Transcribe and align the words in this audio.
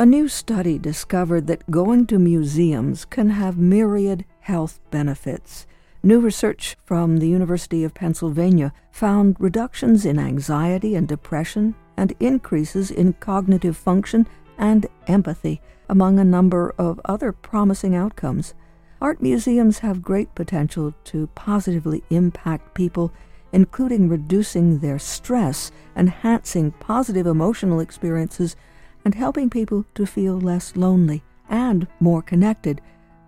A 0.00 0.06
new 0.06 0.28
study 0.28 0.78
discovered 0.78 1.46
that 1.48 1.70
going 1.70 2.06
to 2.06 2.18
museums 2.18 3.04
can 3.04 3.28
have 3.28 3.58
myriad 3.58 4.24
health 4.40 4.80
benefits. 4.90 5.66
New 6.02 6.20
research 6.20 6.74
from 6.86 7.18
the 7.18 7.28
University 7.28 7.84
of 7.84 7.92
Pennsylvania 7.92 8.72
found 8.92 9.36
reductions 9.38 10.06
in 10.06 10.18
anxiety 10.18 10.94
and 10.94 11.06
depression 11.06 11.74
and 11.98 12.14
increases 12.18 12.90
in 12.90 13.12
cognitive 13.12 13.76
function 13.76 14.26
and 14.56 14.86
empathy, 15.06 15.60
among 15.90 16.18
a 16.18 16.24
number 16.24 16.74
of 16.78 16.98
other 17.04 17.30
promising 17.30 17.94
outcomes. 17.94 18.54
Art 19.02 19.20
museums 19.20 19.80
have 19.80 20.00
great 20.00 20.34
potential 20.34 20.94
to 21.04 21.26
positively 21.34 22.02
impact 22.08 22.72
people, 22.72 23.12
including 23.52 24.08
reducing 24.08 24.78
their 24.78 24.98
stress, 24.98 25.70
enhancing 25.94 26.70
positive 26.70 27.26
emotional 27.26 27.80
experiences, 27.80 28.56
and 29.04 29.14
helping 29.14 29.50
people 29.50 29.84
to 29.94 30.06
feel 30.06 30.38
less 30.38 30.76
lonely 30.76 31.22
and 31.48 31.86
more 31.98 32.22
connected 32.22 32.80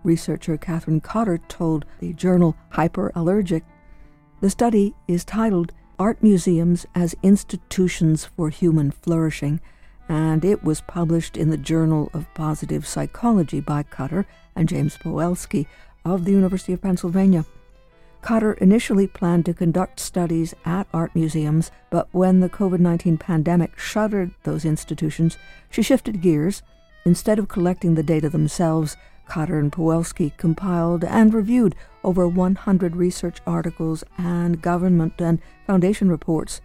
researcher 0.05 0.57
Catherine 0.57 1.01
Cotter 1.01 1.39
told 1.49 1.85
the 2.01 2.13
journal 2.13 2.57
Hyperallergic. 2.73 3.63
The 4.41 4.51
study 4.51 4.95
is 5.07 5.25
titled 5.25 5.73
Art 5.99 6.23
Museums 6.23 6.87
as 6.95 7.15
Institutions 7.23 8.25
for 8.25 8.49
Human 8.49 8.91
Flourishing, 8.91 9.61
and 10.09 10.45
it 10.45 10.65
was 10.65 10.81
published 10.81 11.37
in 11.37 11.51
the 11.51 11.57
Journal 11.57 12.11
of 12.13 12.33
Positive 12.35 12.87
Psychology 12.87 13.61
by 13.61 13.85
Cotter 13.85 14.27
and 14.57 14.69
James 14.69 14.97
Pawelski 14.97 15.67
of 16.05 16.25
the 16.25 16.33
University 16.33 16.73
of 16.73 16.83
Pennsylvania. 16.83 17.45
Cotter 18.23 18.53
initially 18.55 19.09
planned 19.09 19.45
to 19.47 19.53
conduct 19.53 19.99
studies 19.99 20.55
at 20.65 20.87
art 20.95 21.13
museums, 21.13 21.73
but 21.91 22.09
when 22.13 22.39
the 22.39 22.49
COVID 22.49 22.79
19 22.79 23.19
pandemic 23.19 23.77
shuttered 23.77 24.31
those 24.45 24.65
institutions, 24.65 25.37
she 25.69 25.83
shifted 25.83 26.23
gears. 26.23 26.63
Instead 27.05 27.41
of 27.41 27.49
collecting 27.49 27.97
the 27.97 28.03
data 28.05 28.31
themselves, 28.31 28.97
Cotter 29.27 29.59
and 29.59 29.73
Pawelski 29.73 30.37
compiled 30.37 31.03
and 31.03 31.35
reviewed 31.35 31.75
over 32.05 32.29
100 32.29 32.95
research 32.95 33.39
articles 33.45 34.05
and 34.17 34.63
government 34.63 35.15
and 35.19 35.41
foundation 35.67 36.09
reports. 36.09 36.61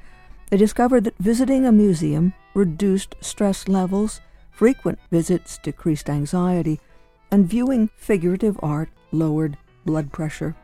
They 0.52 0.58
discovered 0.58 1.06
that 1.06 1.18
visiting 1.18 1.66
a 1.66 1.72
museum 1.72 2.34
reduced 2.54 3.16
stress 3.20 3.68
levels, 3.68 4.22
frequent 4.52 5.00
visits 5.10 5.58
decreased 5.58 6.08
anxiety, 6.08 6.80
and 7.32 7.50
viewing 7.50 7.90
figurative 7.98 8.60
art 8.62 8.90
lowered 9.12 9.58
blood 9.86 10.12
pressure. 10.12 10.56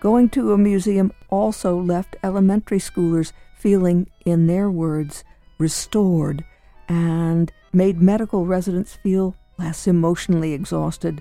Going 0.00 0.28
to 0.30 0.52
a 0.52 0.58
museum 0.58 1.12
also 1.28 1.76
left 1.76 2.16
elementary 2.22 2.78
schoolers 2.78 3.32
feeling, 3.58 4.08
in 4.24 4.46
their 4.46 4.70
words, 4.70 5.24
restored 5.58 6.44
and 6.88 7.52
made 7.72 8.00
medical 8.00 8.46
residents 8.46 8.94
feel 8.94 9.34
less 9.58 9.86
emotionally 9.86 10.52
exhausted. 10.52 11.20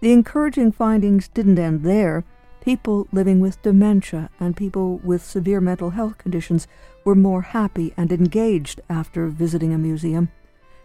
The 0.00 0.12
encouraging 0.12 0.72
findings 0.72 1.28
didn't 1.28 1.58
end 1.58 1.84
there. 1.84 2.24
People 2.62 3.06
living 3.12 3.38
with 3.40 3.62
dementia 3.62 4.28
and 4.40 4.56
people 4.56 4.98
with 4.98 5.24
severe 5.24 5.60
mental 5.60 5.90
health 5.90 6.18
conditions 6.18 6.66
were 7.04 7.14
more 7.14 7.42
happy 7.42 7.94
and 7.96 8.12
engaged 8.12 8.80
after 8.90 9.28
visiting 9.28 9.72
a 9.72 9.78
museum, 9.78 10.30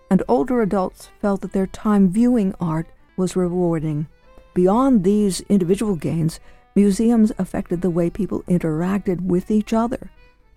and 0.10 0.22
older 0.28 0.62
adults 0.62 1.10
felt 1.20 1.42
that 1.42 1.52
their 1.52 1.68
time 1.68 2.10
viewing 2.10 2.54
art 2.60 2.88
was 3.18 3.36
rewarding. 3.36 4.08
Beyond 4.54 5.04
these 5.04 5.42
individual 5.42 5.96
gains, 5.96 6.40
museums 6.76 7.32
affected 7.38 7.82
the 7.82 7.90
way 7.90 8.10
people 8.10 8.44
interacted 8.44 9.22
with 9.22 9.50
each 9.50 9.72
other. 9.74 10.12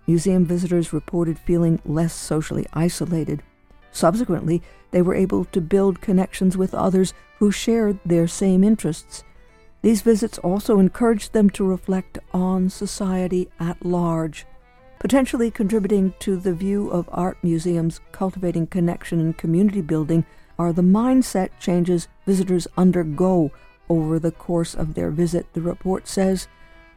Museum 0.07 0.45
visitors 0.45 0.93
reported 0.93 1.39
feeling 1.39 1.81
less 1.85 2.13
socially 2.13 2.67
isolated. 2.73 3.43
Subsequently, 3.93 4.63
they 4.91 5.03
were 5.03 5.15
able 5.15 5.45
to 5.47 5.61
build 5.61 6.01
connections 6.01 6.57
with 6.57 6.75
others 6.75 7.15
who 7.39 7.51
shared 7.51 7.99
their 8.05 8.27
same 8.27 8.65
interests. 8.65 9.23
These 9.83 10.03
visits 10.03 10.39
also 10.39 10.79
encouraged 10.79 11.33
them 11.33 11.51
to 11.51 11.65
reflect 11.65 12.19
on 12.33 12.69
society 12.69 13.49
at 13.61 13.85
large, 13.85 14.45
potentially 14.99 15.51
contributing 15.51 16.15
to 16.21 16.37
the 16.37 16.53
view 16.53 16.89
of 16.91 17.09
art 17.13 17.39
museums 17.43 18.01
cultivating 18.11 18.67
connection 18.67 19.21
and 19.21 19.39
community 19.39 19.83
building 19.83 20.25
are 20.59 20.73
the 20.73 20.83
mindset 20.83 21.51
changes 21.61 22.09
visitors 22.27 22.67
undergo 22.77 23.53
over 23.89 24.19
the 24.19 24.33
course 24.33 24.75
of 24.75 24.95
their 24.95 25.11
visit, 25.11 25.47
the 25.53 25.61
report 25.61 26.09
says. 26.09 26.49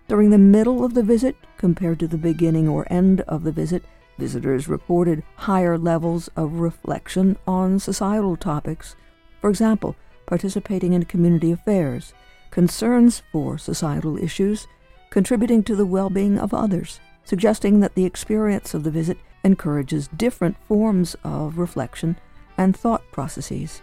During 0.08 0.30
the 0.30 0.38
middle 0.38 0.84
of 0.84 0.94
the 0.94 1.04
visit, 1.04 1.36
compared 1.58 2.00
to 2.00 2.08
the 2.08 2.18
beginning 2.18 2.68
or 2.68 2.92
end 2.92 3.22
of 3.22 3.44
the 3.44 3.52
visit, 3.52 3.84
Visitors 4.22 4.68
reported 4.68 5.24
higher 5.36 5.80
levels 5.80 6.30
of 6.36 6.60
reflection 6.60 7.38
on 7.48 7.80
societal 7.80 8.36
topics. 8.36 8.96
For 9.40 9.50
example, 9.50 9.96
participating 10.28 10.94
in 10.94 11.06
community 11.06 11.52
affairs, 11.52 12.14
concerns 12.52 13.24
for 13.32 13.58
societal 13.58 14.20
issues, 14.20 14.68
contributing 15.10 15.64
to 15.64 15.76
the 15.76 15.88
well 15.88 16.12
being 16.12 16.38
of 16.38 16.54
others, 16.54 17.00
suggesting 17.24 17.80
that 17.80 17.96
the 17.96 18.06
experience 18.06 18.76
of 18.76 18.84
the 18.84 18.92
visit 18.92 19.18
encourages 19.44 20.08
different 20.10 20.56
forms 20.68 21.16
of 21.24 21.58
reflection 21.58 22.16
and 22.60 22.78
thought 22.78 23.02
processes. 23.12 23.82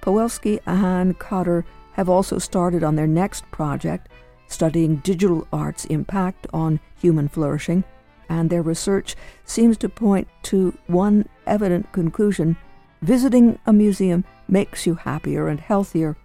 Pawelski 0.00 0.60
and 0.64 1.18
Cotter 1.18 1.64
have 1.94 2.08
also 2.08 2.38
started 2.38 2.84
on 2.84 2.96
their 2.96 3.06
next 3.06 3.50
project, 3.50 4.08
studying 4.48 4.96
digital 4.96 5.48
art's 5.52 5.84
impact 5.86 6.46
on 6.52 6.80
human 6.96 7.28
flourishing 7.28 7.84
and 8.28 8.50
their 8.50 8.62
research 8.62 9.16
seems 9.44 9.76
to 9.78 9.88
point 9.88 10.28
to 10.42 10.76
one 10.86 11.28
evident 11.46 11.90
conclusion 11.92 12.56
visiting 13.02 13.58
a 13.66 13.72
museum 13.72 14.24
makes 14.48 14.86
you 14.86 14.94
happier 14.94 15.46
and 15.48 15.60
healthier. 15.60 16.16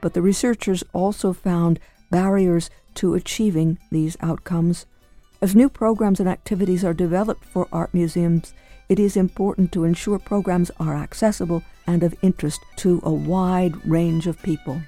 But 0.00 0.14
the 0.14 0.22
researchers 0.22 0.84
also 0.92 1.32
found 1.32 1.80
barriers 2.10 2.70
to 2.94 3.14
achieving 3.14 3.78
these 3.90 4.16
outcomes. 4.20 4.86
As 5.40 5.56
new 5.56 5.68
programs 5.68 6.20
and 6.20 6.28
activities 6.28 6.84
are 6.84 6.94
developed 6.94 7.44
for 7.44 7.66
art 7.72 7.92
museums, 7.92 8.54
it 8.92 9.00
is 9.00 9.16
important 9.16 9.72
to 9.72 9.84
ensure 9.84 10.18
programs 10.18 10.70
are 10.78 10.94
accessible 10.94 11.62
and 11.86 12.02
of 12.02 12.14
interest 12.20 12.60
to 12.76 13.00
a 13.04 13.10
wide 13.10 13.74
range 13.88 14.26
of 14.26 14.42
people. 14.42 14.82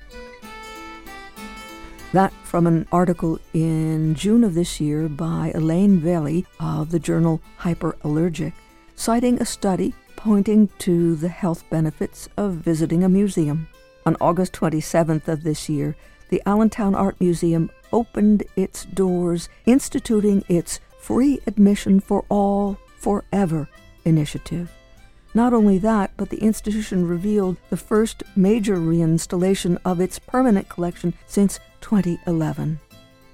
That 2.12 2.31
from 2.44 2.66
an 2.66 2.87
article 2.92 3.41
in 3.54 4.15
June 4.15 4.44
of 4.44 4.53
this 4.53 4.78
year 4.78 5.09
by 5.09 5.53
Elaine 5.54 6.00
Velie 6.00 6.44
of 6.60 6.91
the 6.91 6.98
journal 6.98 7.41
Hyperallergic, 7.60 8.53
citing 8.94 9.41
a 9.41 9.47
study 9.47 9.94
pointing 10.16 10.69
to 10.81 11.16
the 11.16 11.31
health 11.31 11.65
benefits 11.71 12.28
of 12.36 12.56
visiting 12.56 13.04
a 13.04 13.09
museum. 13.09 13.69
On 14.04 14.19
August 14.21 14.53
27th 14.53 15.28
of 15.28 15.44
this 15.44 15.71
year, 15.71 15.97
the 16.28 16.42
Allentown 16.44 16.94
Art 16.94 17.19
Museum 17.21 17.71
opened 17.91 18.42
its 18.54 18.84
doors, 18.84 19.48
instituting 19.65 20.44
its 20.47 20.78
Free 21.00 21.41
Admission 21.47 22.00
for 22.00 22.26
All 22.28 22.78
Forever 22.98 23.66
initiative. 24.04 24.70
Not 25.34 25.53
only 25.53 25.78
that, 25.78 26.12
but 26.16 26.31
the 26.31 26.42
institution 26.42 27.09
revealed 27.09 27.56
the 27.69 27.76
first 27.76 28.22
major 28.37 28.76
reinstallation 28.76 29.78
of 29.84 30.00
its 30.00 30.20
permanent 30.20 30.69
collection 30.69 31.15
since 31.26 31.59
2011. 31.81 32.78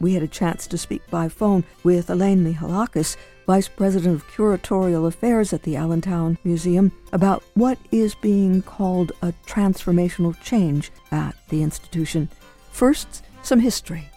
We 0.01 0.15
had 0.15 0.23
a 0.23 0.29
chance 0.29 0.67
to 0.69 0.79
speak 0.79 1.03
by 1.11 1.29
phone 1.29 1.63
with 1.85 2.09
Elaine 2.09 2.43
Mehalakes, 2.43 3.17
Vice 3.47 3.69
President 3.69 4.15
of 4.15 4.27
Curatorial 4.29 5.07
Affairs 5.07 5.53
at 5.53 5.63
the 5.63 5.77
Allentown 5.77 6.39
Museum, 6.43 6.91
about 7.13 7.43
what 7.55 7.79
is 7.91 8.15
being 8.15 8.63
called 8.63 9.13
a 9.21 9.35
transformational 9.47 10.41
change 10.41 10.91
at 11.11 11.35
the 11.51 11.63
institution. 11.63 12.31
First, 12.71 13.25
some 13.43 13.61
history. 13.61 14.09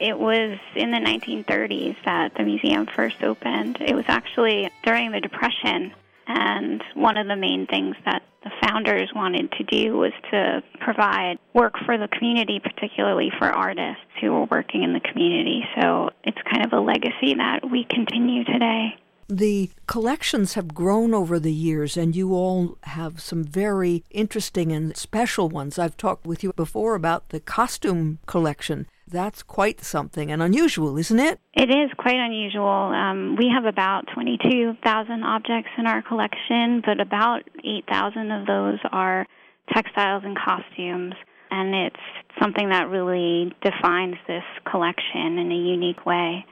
It 0.00 0.18
was 0.18 0.58
in 0.74 0.90
the 0.90 0.98
1930s 0.98 1.96
that 2.04 2.34
the 2.34 2.42
museum 2.42 2.86
first 2.86 3.22
opened. 3.22 3.78
It 3.80 3.94
was 3.94 4.06
actually 4.08 4.70
during 4.82 5.12
the 5.12 5.20
Depression 5.20 5.92
and 6.26 6.82
one 6.94 7.16
of 7.16 7.26
the 7.26 7.36
main 7.36 7.66
things 7.66 7.96
that 8.04 8.22
the 8.44 8.50
founders 8.62 9.10
wanted 9.14 9.52
to 9.52 9.64
do 9.64 9.98
was 9.98 10.12
to 10.30 10.62
provide 10.80 11.38
work 11.52 11.74
for 11.84 11.98
the 11.98 12.08
community, 12.08 12.60
particularly 12.60 13.30
for 13.38 13.46
artists 13.46 14.04
who 14.20 14.32
were 14.32 14.44
working 14.44 14.82
in 14.82 14.92
the 14.92 15.00
community. 15.00 15.62
So 15.80 16.10
it's 16.24 16.38
kind 16.50 16.64
of 16.64 16.72
a 16.72 16.80
legacy 16.80 17.34
that 17.34 17.68
we 17.68 17.84
continue 17.84 18.44
today. 18.44 18.96
The 19.30 19.70
collections 19.86 20.54
have 20.54 20.74
grown 20.74 21.14
over 21.14 21.38
the 21.38 21.52
years, 21.52 21.96
and 21.96 22.16
you 22.16 22.34
all 22.34 22.78
have 22.82 23.20
some 23.20 23.44
very 23.44 24.02
interesting 24.10 24.72
and 24.72 24.96
special 24.96 25.48
ones. 25.48 25.78
I've 25.78 25.96
talked 25.96 26.26
with 26.26 26.42
you 26.42 26.52
before 26.54 26.96
about 26.96 27.28
the 27.28 27.38
costume 27.38 28.18
collection. 28.26 28.88
That's 29.06 29.44
quite 29.44 29.82
something 29.82 30.32
and 30.32 30.42
unusual, 30.42 30.98
isn't 30.98 31.20
it? 31.20 31.38
It 31.54 31.70
is 31.70 31.90
quite 31.96 32.16
unusual. 32.16 32.66
Um, 32.66 33.36
we 33.36 33.48
have 33.54 33.66
about 33.66 34.08
22,000 34.12 35.22
objects 35.22 35.70
in 35.78 35.86
our 35.86 36.02
collection, 36.02 36.82
but 36.84 37.00
about 37.00 37.42
8,000 37.64 38.32
of 38.32 38.46
those 38.48 38.78
are 38.90 39.26
textiles 39.72 40.24
and 40.24 40.36
costumes. 40.36 41.14
And 41.52 41.72
it's 41.72 42.42
something 42.42 42.70
that 42.70 42.88
really 42.88 43.54
defines 43.62 44.16
this 44.26 44.44
collection 44.68 45.38
in 45.38 45.52
a 45.52 45.54
unique 45.54 46.04
way. 46.04 46.44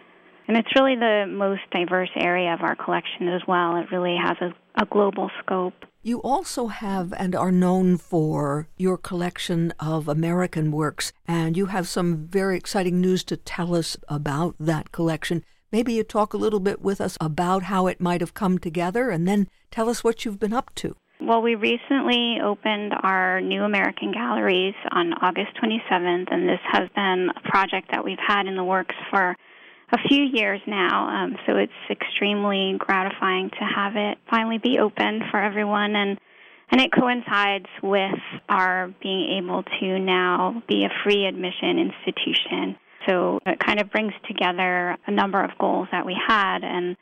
And 0.49 0.57
it's 0.57 0.75
really 0.75 0.97
the 0.97 1.27
most 1.29 1.61
diverse 1.71 2.09
area 2.17 2.55
of 2.55 2.63
our 2.63 2.75
collection 2.75 3.29
as 3.29 3.43
well. 3.47 3.77
It 3.77 3.93
really 3.93 4.17
has 4.17 4.39
a, 4.41 4.55
a 4.83 4.87
global 4.87 5.31
scope. 5.41 5.75
You 6.03 6.23
also 6.23 6.69
have 6.69 7.13
and 7.19 7.37
are 7.37 7.53
known 7.53 7.99
for 7.99 8.67
your 8.79 8.97
collection 8.97 9.75
of 9.79 10.09
American 10.09 10.73
works, 10.73 11.13
and 11.27 11.55
you 11.55 11.67
have 11.67 11.87
some 11.87 12.27
very 12.29 12.57
exciting 12.57 12.99
news 12.99 13.25
to 13.25 13.37
tell 13.37 13.75
us 13.75 13.99
about 14.09 14.55
that 14.59 14.91
collection. 14.91 15.45
Maybe 15.71 15.93
you 15.93 16.03
talk 16.03 16.33
a 16.33 16.39
little 16.39 16.61
bit 16.61 16.81
with 16.81 16.99
us 16.99 17.19
about 17.21 17.65
how 17.65 17.87
it 17.87 18.01
might 18.01 18.23
have 18.23 18.33
come 18.33 18.57
together 18.59 19.11
and 19.11 19.29
then 19.29 19.49
tell 19.71 19.91
us 19.91 20.03
what 20.03 20.25
you've 20.25 20.41
been 20.41 20.55
up 20.55 20.75
to. 20.77 20.97
Well, 21.21 21.43
we 21.43 21.57
recently 21.57 22.39
opened 22.43 22.95
our 23.03 23.43
new 23.43 23.65
American 23.65 24.13
galleries 24.13 24.75
on 24.93 25.13
August 25.15 25.51
27th, 25.63 26.33
and 26.33 26.49
this 26.49 26.61
has 26.73 26.89
been 26.95 27.29
a 27.37 27.51
project 27.51 27.89
that 27.91 28.03
we've 28.03 28.17
had 28.27 28.47
in 28.47 28.57
the 28.57 28.65
works 28.65 28.95
for 29.11 29.37
a 29.93 29.99
few 30.09 30.23
years 30.23 30.61
now. 30.67 31.09
Um, 31.09 31.37
so 31.47 31.57
it's 31.57 31.73
extremely 31.91 32.77
gratifying 32.79 33.51
to 33.51 33.65
have 33.65 33.97
it 33.97 34.19
finally 34.31 34.59
be 34.59 34.79
open 34.79 35.23
for 35.31 35.41
everyone, 35.41 35.97
and 35.97 36.19
and 36.71 36.81
it 36.83 36.91
coincides 36.93 37.67
with 37.83 38.21
our 38.49 38.93
being 39.03 39.43
able 39.43 39.63
to 39.81 39.99
now 39.99 40.63
be 40.69 40.85
a 40.85 40.91
free 41.03 41.25
admission 41.27 41.79
institution. 41.79 42.77
So 43.09 43.41
it 43.47 43.59
kind 43.59 43.81
of 43.81 43.91
brings 43.91 44.13
together 44.27 44.99
a 45.07 45.11
number 45.11 45.43
of 45.43 45.53
goals 45.59 45.89
that 45.93 46.05
we 46.05 46.15
had, 46.15 46.59
and 46.63 46.97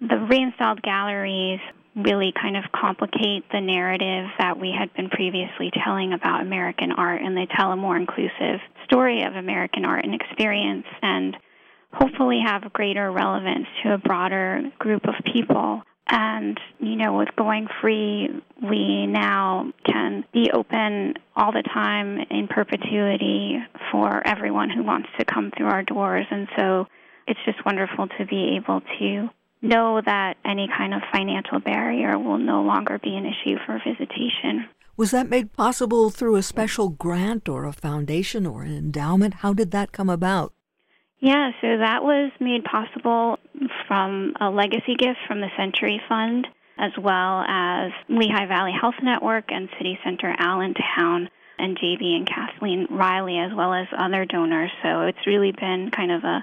the 0.00 0.16
reinstalled 0.16 0.82
galleries 0.82 1.60
really 1.96 2.32
kind 2.40 2.56
of 2.56 2.64
complicate 2.72 3.44
the 3.52 3.60
narrative 3.60 4.30
that 4.38 4.58
we 4.58 4.72
had 4.76 4.92
been 4.94 5.08
previously 5.08 5.70
telling 5.82 6.12
about 6.12 6.42
American 6.42 6.92
art, 6.92 7.22
and 7.22 7.36
they 7.36 7.48
tell 7.56 7.72
a 7.72 7.76
more 7.76 7.96
inclusive 7.96 8.60
story 8.84 9.22
of 9.22 9.34
American 9.34 9.84
art 9.84 10.04
and 10.04 10.14
experience, 10.14 10.86
and 11.02 11.36
hopefully 11.92 12.40
have 12.44 12.72
greater 12.72 13.10
relevance 13.10 13.66
to 13.82 13.94
a 13.94 13.98
broader 13.98 14.62
group 14.78 15.06
of 15.06 15.14
people. 15.32 15.82
And, 16.06 16.58
you 16.80 16.96
know, 16.96 17.18
with 17.18 17.28
going 17.36 17.68
free, 17.80 18.28
we 18.60 19.06
now 19.06 19.72
can 19.86 20.24
be 20.32 20.50
open 20.52 21.14
all 21.36 21.52
the 21.52 21.62
time 21.62 22.18
in 22.30 22.48
perpetuity 22.48 23.58
for 23.92 24.26
everyone 24.26 24.70
who 24.70 24.82
wants 24.82 25.08
to 25.18 25.24
come 25.24 25.52
through 25.56 25.68
our 25.68 25.84
doors. 25.84 26.26
And 26.30 26.48
so 26.56 26.86
it's 27.28 27.38
just 27.44 27.64
wonderful 27.64 28.08
to 28.18 28.26
be 28.26 28.56
able 28.56 28.80
to 28.98 29.30
know 29.62 30.00
that 30.04 30.36
any 30.44 30.68
kind 30.76 30.94
of 30.94 31.02
financial 31.12 31.60
barrier 31.60 32.18
will 32.18 32.38
no 32.38 32.62
longer 32.62 32.98
be 32.98 33.14
an 33.14 33.26
issue 33.26 33.56
for 33.64 33.80
visitation. 33.86 34.66
Was 34.96 35.12
that 35.12 35.28
made 35.28 35.52
possible 35.52 36.10
through 36.10 36.36
a 36.36 36.42
special 36.42 36.88
grant 36.88 37.48
or 37.48 37.64
a 37.64 37.72
foundation 37.72 38.46
or 38.46 38.62
an 38.62 38.76
endowment? 38.76 39.34
How 39.34 39.52
did 39.52 39.70
that 39.70 39.92
come 39.92 40.10
about? 40.10 40.52
Yeah, 41.20 41.50
so 41.60 41.78
that 41.78 42.02
was 42.02 42.32
made 42.40 42.64
possible 42.64 43.38
from 43.86 44.34
a 44.40 44.50
legacy 44.50 44.94
gift 44.98 45.18
from 45.28 45.40
the 45.40 45.50
Century 45.56 46.00
Fund, 46.08 46.46
as 46.78 46.92
well 47.00 47.44
as 47.46 47.92
Lehigh 48.08 48.46
Valley 48.46 48.72
Health 48.78 48.94
Network 49.02 49.44
and 49.48 49.68
City 49.76 49.98
Center 50.02 50.34
Allentown 50.38 51.28
and 51.58 51.78
JB 51.78 52.16
and 52.16 52.26
Kathleen 52.26 52.86
Reilly, 52.90 53.38
as 53.38 53.52
well 53.54 53.74
as 53.74 53.86
other 53.98 54.24
donors. 54.24 54.70
So 54.82 55.02
it's 55.02 55.26
really 55.26 55.52
been 55.52 55.90
kind 55.90 56.10
of 56.10 56.24
a 56.24 56.42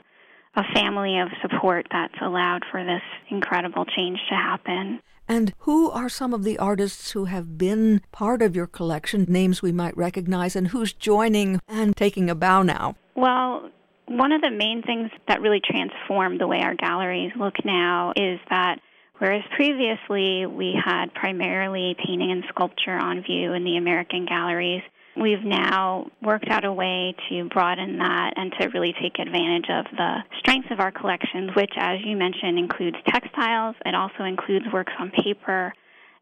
a 0.58 0.64
family 0.74 1.20
of 1.20 1.30
support 1.42 1.86
that's 1.92 2.20
allowed 2.20 2.64
for 2.72 2.84
this 2.84 3.04
incredible 3.30 3.86
change 3.86 4.18
to 4.28 4.36
happen. 4.36 5.00
And 5.28 5.54
who 5.60 5.92
are 5.92 6.10
some 6.10 6.34
of 6.34 6.44
the 6.44 6.58
artists 6.58 7.12
who 7.12 7.26
have 7.26 7.58
been 7.58 8.02
part 8.12 8.42
of 8.42 8.56
your 8.56 8.66
collection, 8.66 9.26
names 9.28 9.62
we 9.62 9.72
might 9.72 9.96
recognize, 9.96 10.56
and 10.56 10.70
who's 10.70 10.94
joining 10.94 11.60
and 11.68 11.96
taking 11.96 12.30
a 12.30 12.36
bow 12.36 12.64
now? 12.64 12.96
Well, 13.16 13.70
one 14.08 14.32
of 14.32 14.42
the 14.42 14.52
main 14.52 14.82
things 14.82 15.10
that 15.28 15.42
really 15.42 15.62
transformed 15.64 16.40
the 16.40 16.48
way 16.48 16.60
our 16.62 16.76
galleries 16.76 17.32
look 17.38 17.54
now 17.66 18.14
is 18.16 18.40
that 18.50 18.80
whereas 19.20 19.44
previously 19.56 20.46
we 20.46 20.74
had 20.84 21.14
primarily 21.14 21.96
painting 22.06 22.32
and 22.32 22.44
sculpture 22.50 22.96
on 22.96 23.24
view 23.24 23.54
in 23.54 23.64
the 23.64 23.78
American 23.78 24.26
galleries, 24.26 24.82
we've 25.20 25.44
now 25.44 26.10
worked 26.22 26.48
out 26.50 26.64
a 26.64 26.72
way 26.72 27.16
to 27.30 27.50
broaden 27.50 27.98
that 27.98 28.34
and 28.36 28.54
to 28.60 28.68
really 28.68 28.94
take 29.02 29.20
advantage 29.20 29.66
of 29.70 29.86
the 29.96 30.18
strengths 30.40 30.70
of 30.72 30.80
our 30.80 30.92
collections, 30.92 31.52
which, 31.56 31.72
as 31.76 32.00
you 32.06 32.16
mentioned, 32.16 32.58
includes 32.58 32.98
textiles. 33.08 33.76
It 33.86 33.96
also 33.96 34.24
includes 34.24 34.66
works 34.72 34.94
on 35.00 35.12
paper. 35.12 35.74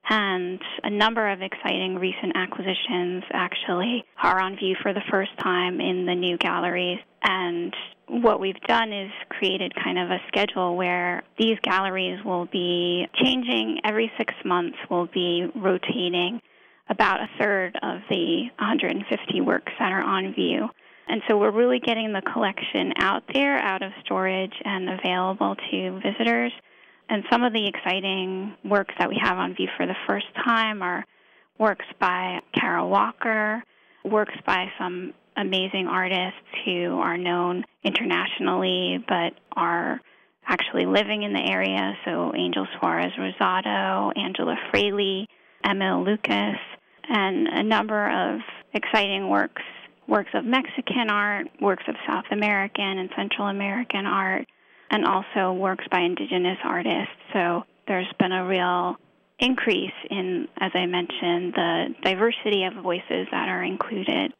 And 0.08 0.62
a 0.84 0.90
number 0.90 1.32
of 1.32 1.42
exciting 1.42 1.96
recent 1.96 2.34
acquisitions 2.36 3.24
actually 3.34 4.06
are 4.22 4.40
on 4.40 4.56
view 4.56 4.76
for 4.82 4.94
the 4.94 5.02
first 5.10 5.32
time 5.42 5.82
in 5.82 6.06
the 6.06 6.14
new 6.14 6.38
galleries. 6.38 7.00
And 7.24 7.74
what 8.08 8.40
we've 8.40 8.60
done 8.68 8.94
is 8.94 9.12
created 9.30 9.74
kind 9.76 9.98
of 9.98 10.12
a 10.12 10.20
schedule 10.28 10.76
where 10.76 11.24
these 11.40 11.58
galleries 11.64 12.24
will 12.24 12.46
be 12.46 13.08
changing 13.16 13.80
every 13.84 14.12
six 14.18 14.34
months, 14.46 14.78
will 14.92 15.08
be 15.08 15.48
rotating 15.56 16.40
about 16.88 17.20
a 17.22 17.30
third 17.40 17.76
of 17.82 18.02
the 18.10 18.44
150 18.60 19.42
works 19.42 19.72
that 19.80 19.92
are 19.92 20.04
on 20.04 20.34
view. 20.36 20.68
And 21.08 21.22
so 21.28 21.38
we're 21.38 21.52
really 21.52 21.80
getting 21.80 22.14
the 22.14 22.22
collection 22.22 22.94
out 23.00 23.24
there, 23.34 23.58
out 23.58 23.82
of 23.82 23.92
storage, 24.04 24.54
and 24.64 24.90
available 24.90 25.56
to 25.72 26.00
visitors. 26.00 26.52
And 27.10 27.24
some 27.32 27.44
of 27.44 27.54
the 27.54 27.68
exciting 27.68 28.56
works 28.64 28.94
that 29.00 29.10
we 29.10 29.20
have 29.22 29.38
on 29.38 29.56
view 29.56 29.68
for 29.78 29.86
the 29.86 29.96
first 30.08 30.26
time 30.44 30.82
are 30.82 31.06
works 31.60 31.86
by 32.00 32.40
Kara 32.54 32.86
Walker, 32.86 33.64
works 34.04 34.34
by 34.46 34.68
some 34.80 35.14
amazing 35.38 35.88
artists 35.88 36.40
who 36.66 36.98
are 37.00 37.18
known 37.18 37.64
internationally 37.84 39.04
but 39.08 39.34
are 39.56 40.00
actually 40.48 40.86
living 40.86 41.24
in 41.24 41.34
the 41.34 41.52
area. 41.52 41.94
So 42.06 42.34
Angel 42.36 42.68
Suarez 42.80 43.12
Rosado, 43.20 44.12
Angela 44.18 44.56
Fraleigh, 44.72 45.26
Emil 45.68 46.04
Lukas, 46.04 46.60
and 47.08 47.48
a 47.48 47.64
number 47.64 48.10
of 48.10 48.40
exciting 48.74 49.30
works 49.30 49.62
works 50.08 50.30
of 50.36 50.46
Mexican 50.46 51.10
art, 51.10 51.48
works 51.60 51.84
of 51.88 51.96
South 52.08 52.26
American 52.32 53.00
and 53.00 53.10
Central 53.18 53.48
American 53.48 54.06
art, 54.06 54.46
and 54.90 55.06
also 55.06 55.54
works 55.54 55.86
by 55.92 56.02
indigenous 56.02 56.58
artists. 56.64 57.14
So 57.34 57.64
there's 57.88 58.12
been 58.20 58.32
a 58.32 58.46
real 58.46 58.96
increase 59.40 59.94
in, 60.10 60.48
as 60.58 60.72
I 60.74 60.86
mentioned, 60.86 61.54
the 61.54 61.96
diversity 62.04 62.64
of 62.64 62.82
voices 62.82 63.28
that 63.32 63.50
are 63.50 63.64
included. 63.64 64.34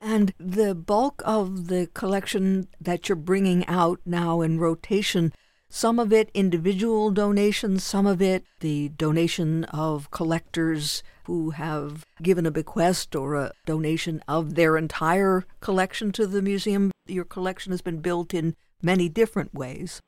And 0.00 0.34
the 0.38 0.74
bulk 0.74 1.22
of 1.24 1.68
the 1.68 1.88
collection 1.94 2.68
that 2.80 3.08
you're 3.08 3.16
bringing 3.16 3.66
out 3.66 4.00
now 4.04 4.40
in 4.40 4.58
rotation 4.58 5.32
some 5.74 5.98
of 5.98 6.12
it 6.12 6.30
individual 6.34 7.10
donations, 7.10 7.82
some 7.82 8.06
of 8.06 8.20
it 8.20 8.44
the 8.60 8.90
donation 8.90 9.64
of 9.64 10.10
collectors 10.10 11.02
who 11.24 11.52
have 11.52 12.04
given 12.22 12.44
a 12.44 12.50
bequest 12.50 13.16
or 13.16 13.36
a 13.36 13.52
donation 13.64 14.22
of 14.28 14.54
their 14.54 14.76
entire 14.76 15.46
collection 15.60 16.12
to 16.12 16.26
the 16.26 16.42
museum. 16.42 16.92
Your 17.06 17.24
collection 17.24 17.72
has 17.72 17.80
been 17.80 18.02
built 18.02 18.34
in 18.34 18.54
many 18.82 19.08
different 19.08 19.54
ways. 19.54 20.00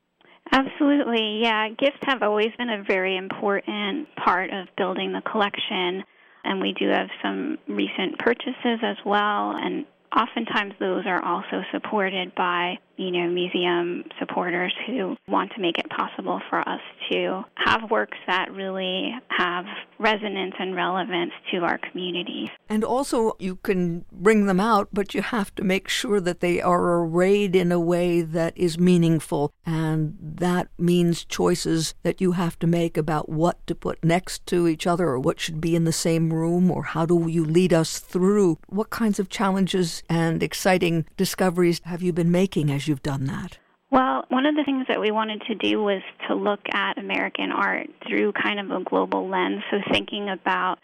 Absolutely, 0.52 1.40
yeah. 1.43 1.69
Gifts 1.71 1.99
have 2.02 2.23
always 2.23 2.50
been 2.59 2.69
a 2.69 2.85
very 2.87 3.16
important 3.16 4.09
part 4.16 4.50
of 4.50 4.69
building 4.76 5.12
the 5.12 5.23
collection, 5.31 6.04
and 6.45 6.61
we 6.61 6.75
do 6.78 6.88
have 6.88 7.09
some 7.23 7.57
recent 7.66 8.19
purchases 8.19 8.81
as 8.83 8.97
well. 9.07 9.54
And 9.57 9.87
oftentimes, 10.16 10.75
those 10.78 11.04
are 11.06 11.23
also 11.23 11.62
supported 11.73 12.35
by 12.35 12.78
you 12.97 13.11
know, 13.11 13.28
museum 13.28 14.04
supporters 14.18 14.73
who 14.87 15.16
want 15.26 15.52
to 15.52 15.61
make 15.61 15.78
it 15.78 15.88
possible 15.90 16.40
for 16.49 16.61
us 16.68 16.80
to 17.11 17.42
have 17.56 17.90
works 17.90 18.16
that 18.26 18.52
really 18.52 19.12
have 19.28 19.64
resonance 19.99 20.54
and 20.59 20.76
relevance 20.76 21.33
to 21.50 21.59
our 21.59 21.78
communities. 21.78 22.49
And 22.68 22.85
also, 22.85 23.37
you 23.38 23.56
can 23.56 24.04
bring 24.12 24.47
them 24.47 24.61
out, 24.61 24.88
but 24.92 25.14
you 25.14 25.23
have 25.23 25.54
to 25.56 25.64
make 25.64 25.88
sure 25.88 26.21
that 26.21 26.40
they 26.40 26.61
are 26.61 27.00
arrayed 27.00 27.56
in 27.56 27.73
a 27.73 27.80
way 27.80 28.23
that 28.23 28.56
is 28.56 28.78
meaningful. 28.78 29.52
And 29.66 30.16
that 30.21 30.68
means 30.78 31.25
choices 31.25 31.94
that 32.02 32.21
you 32.21 32.33
have 32.33 32.59
to 32.61 32.66
make 32.66 32.97
about 32.97 33.28
what 33.28 33.66
to 33.66 33.75
put 33.75 34.04
next 34.04 34.47
to 34.47 34.68
each 34.68 34.87
other 34.87 35.09
or 35.09 35.18
what 35.18 35.40
should 35.40 35.61
be 35.61 35.75
in 35.75 35.85
the 35.85 35.92
same 35.92 36.33
room 36.33 36.71
or 36.71 36.85
how 36.85 37.06
do 37.06 37.26
you 37.28 37.44
lead 37.44 37.73
us 37.73 37.99
through. 37.99 38.59
What 38.68 38.90
kinds 38.90 39.18
of 39.18 39.28
challenges 39.28 40.02
and 40.08 40.42
exciting 40.42 41.06
discoveries 41.16 41.80
have 41.84 42.02
you 42.02 42.12
been 42.12 42.30
making 42.30 42.70
as 42.70 42.88
you've 42.88 43.02
done 43.02 43.25
that? 43.26 43.58
Well, 43.90 44.25
one 44.28 44.46
of 44.46 44.56
the 44.56 44.64
things 44.64 44.87
that 44.88 45.00
we 45.00 45.12
wanted 45.12 45.42
to 45.42 45.54
do 45.54 45.82
was 45.82 46.02
to 46.28 46.34
look 46.34 46.61
at 46.73 46.99
American 46.99 47.52
art 47.52 47.87
through 48.08 48.32
kind 48.32 48.58
of 48.58 48.70
a 48.70 48.82
global 48.82 49.28
lens. 49.28 49.62
So, 49.70 49.78
thinking 49.92 50.28
about 50.28 50.78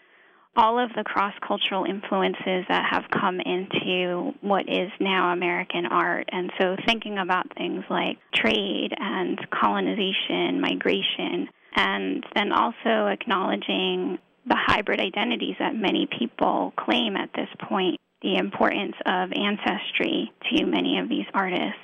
all 0.55 0.79
of 0.83 0.91
the 0.95 1.03
cross 1.03 1.33
cultural 1.45 1.85
influences 1.85 2.65
that 2.69 2.85
have 2.89 3.03
come 3.11 3.39
into 3.39 4.33
what 4.41 4.69
is 4.69 4.91
now 4.99 5.33
American 5.33 5.85
art. 5.85 6.29
And 6.31 6.51
so, 6.59 6.75
thinking 6.85 7.17
about 7.17 7.53
things 7.57 7.83
like 7.89 8.17
trade 8.33 8.93
and 8.97 9.39
colonization, 9.49 10.61
migration, 10.61 11.49
and 11.75 12.25
then 12.35 12.51
also 12.51 13.07
acknowledging 13.07 14.19
the 14.45 14.57
hybrid 14.57 14.99
identities 14.99 15.55
that 15.59 15.75
many 15.75 16.07
people 16.17 16.73
claim 16.77 17.15
at 17.15 17.29
this 17.35 17.49
point, 17.69 17.99
the 18.21 18.35
importance 18.35 18.95
of 19.05 19.31
ancestry 19.33 20.31
to 20.49 20.65
many 20.65 20.99
of 20.99 21.09
these 21.09 21.25
artists. 21.33 21.79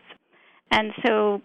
And 0.72 0.92
so 1.06 1.42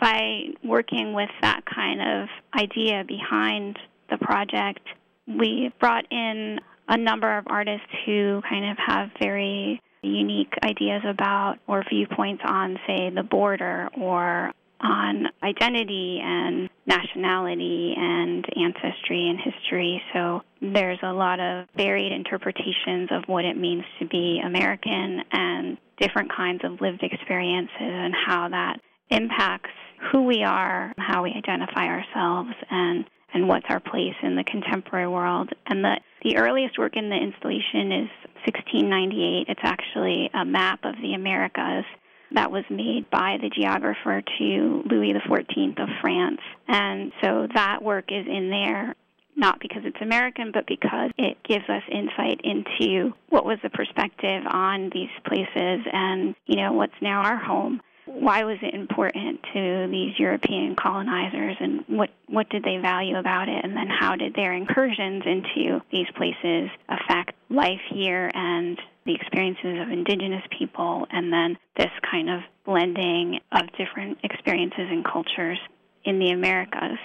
by 0.00 0.48
working 0.62 1.14
with 1.14 1.30
that 1.42 1.62
kind 1.64 2.00
of 2.00 2.28
idea 2.58 3.04
behind 3.06 3.78
the 4.10 4.18
project, 4.18 4.80
we 5.26 5.72
brought 5.80 6.04
in 6.10 6.60
a 6.88 6.96
number 6.96 7.36
of 7.38 7.46
artists 7.48 7.88
who 8.04 8.40
kind 8.48 8.70
of 8.70 8.76
have 8.78 9.10
very 9.18 9.80
unique 10.02 10.52
ideas 10.64 11.02
about 11.08 11.56
or 11.66 11.82
viewpoints 11.88 12.42
on, 12.46 12.78
say, 12.86 13.10
the 13.10 13.22
border 13.22 13.88
or 13.98 14.52
on 14.80 15.26
identity 15.42 16.20
and 16.22 16.68
nationality 16.86 17.94
and 17.96 18.44
ancestry 18.56 19.28
and 19.28 19.38
history. 19.40 20.02
So 20.12 20.42
there's 20.60 20.98
a 21.02 21.12
lot 21.12 21.40
of 21.40 21.66
varied 21.76 22.12
interpretations 22.12 23.10
of 23.10 23.24
what 23.26 23.44
it 23.44 23.56
means 23.56 23.84
to 23.98 24.06
be 24.06 24.40
American 24.44 25.22
and 25.32 25.78
different 26.00 26.30
kinds 26.34 26.62
of 26.64 26.80
lived 26.80 27.02
experiences 27.02 27.70
and 27.80 28.14
how 28.14 28.48
that 28.48 28.80
impacts 29.10 29.70
who 30.12 30.24
we 30.24 30.44
are, 30.44 30.92
how 30.98 31.22
we 31.22 31.32
identify 31.32 31.86
ourselves, 31.86 32.50
and 32.70 33.04
and 33.34 33.48
what's 33.48 33.66
our 33.68 33.80
place 33.80 34.14
in 34.22 34.36
the 34.36 34.44
contemporary 34.44 35.08
world. 35.08 35.50
And 35.66 35.84
the 35.84 35.96
the 36.22 36.36
earliest 36.36 36.78
work 36.78 36.96
in 36.96 37.08
the 37.08 37.16
installation 37.16 37.92
is 37.92 38.08
1698. 38.46 39.46
It's 39.48 39.60
actually 39.62 40.30
a 40.32 40.44
map 40.44 40.80
of 40.84 40.94
the 41.02 41.14
Americas 41.14 41.84
that 42.32 42.50
was 42.50 42.64
made 42.70 43.08
by 43.10 43.36
the 43.40 43.48
geographer 43.48 44.22
to 44.38 44.82
Louis 44.90 45.12
XIV 45.14 45.80
of 45.80 45.88
France. 46.00 46.40
And 46.68 47.12
so 47.22 47.46
that 47.54 47.82
work 47.82 48.06
is 48.08 48.26
in 48.26 48.50
there 48.50 48.94
not 49.36 49.60
because 49.60 49.82
it's 49.84 50.00
American, 50.00 50.50
but 50.52 50.66
because 50.66 51.10
it 51.18 51.36
gives 51.44 51.68
us 51.68 51.82
insight 51.92 52.40
into 52.42 53.12
what 53.28 53.44
was 53.44 53.58
the 53.62 53.70
perspective 53.70 54.42
on 54.50 54.90
these 54.92 55.10
places 55.26 55.86
and, 55.92 56.34
you 56.46 56.56
know, 56.56 56.72
what's 56.72 56.94
now 57.02 57.20
our 57.22 57.36
home. 57.36 57.80
Why 58.06 58.44
was 58.44 58.58
it 58.62 58.72
important 58.72 59.40
to 59.52 59.88
these 59.90 60.18
European 60.18 60.74
colonizers 60.76 61.56
and 61.60 61.84
what, 61.88 62.10
what 62.28 62.48
did 62.48 62.62
they 62.62 62.78
value 62.78 63.16
about 63.16 63.48
it? 63.48 63.62
And 63.62 63.76
then 63.76 63.88
how 63.88 64.16
did 64.16 64.34
their 64.34 64.52
incursions 64.52 65.24
into 65.26 65.82
these 65.92 66.06
places 66.16 66.70
affect 66.88 67.32
life 67.50 67.80
here 67.92 68.30
and 68.32 68.78
the 69.06 69.14
experiences 69.14 69.78
of 69.80 69.90
indigenous 69.90 70.42
people, 70.58 71.06
and 71.10 71.32
then 71.32 71.56
this 71.76 71.90
kind 72.10 72.28
of 72.28 72.40
blending 72.64 73.40
of 73.52 73.62
different 73.78 74.18
experiences 74.24 74.88
and 74.90 75.04
cultures 75.04 75.58
in 76.04 76.18
the 76.18 76.30
Americas. 76.30 76.98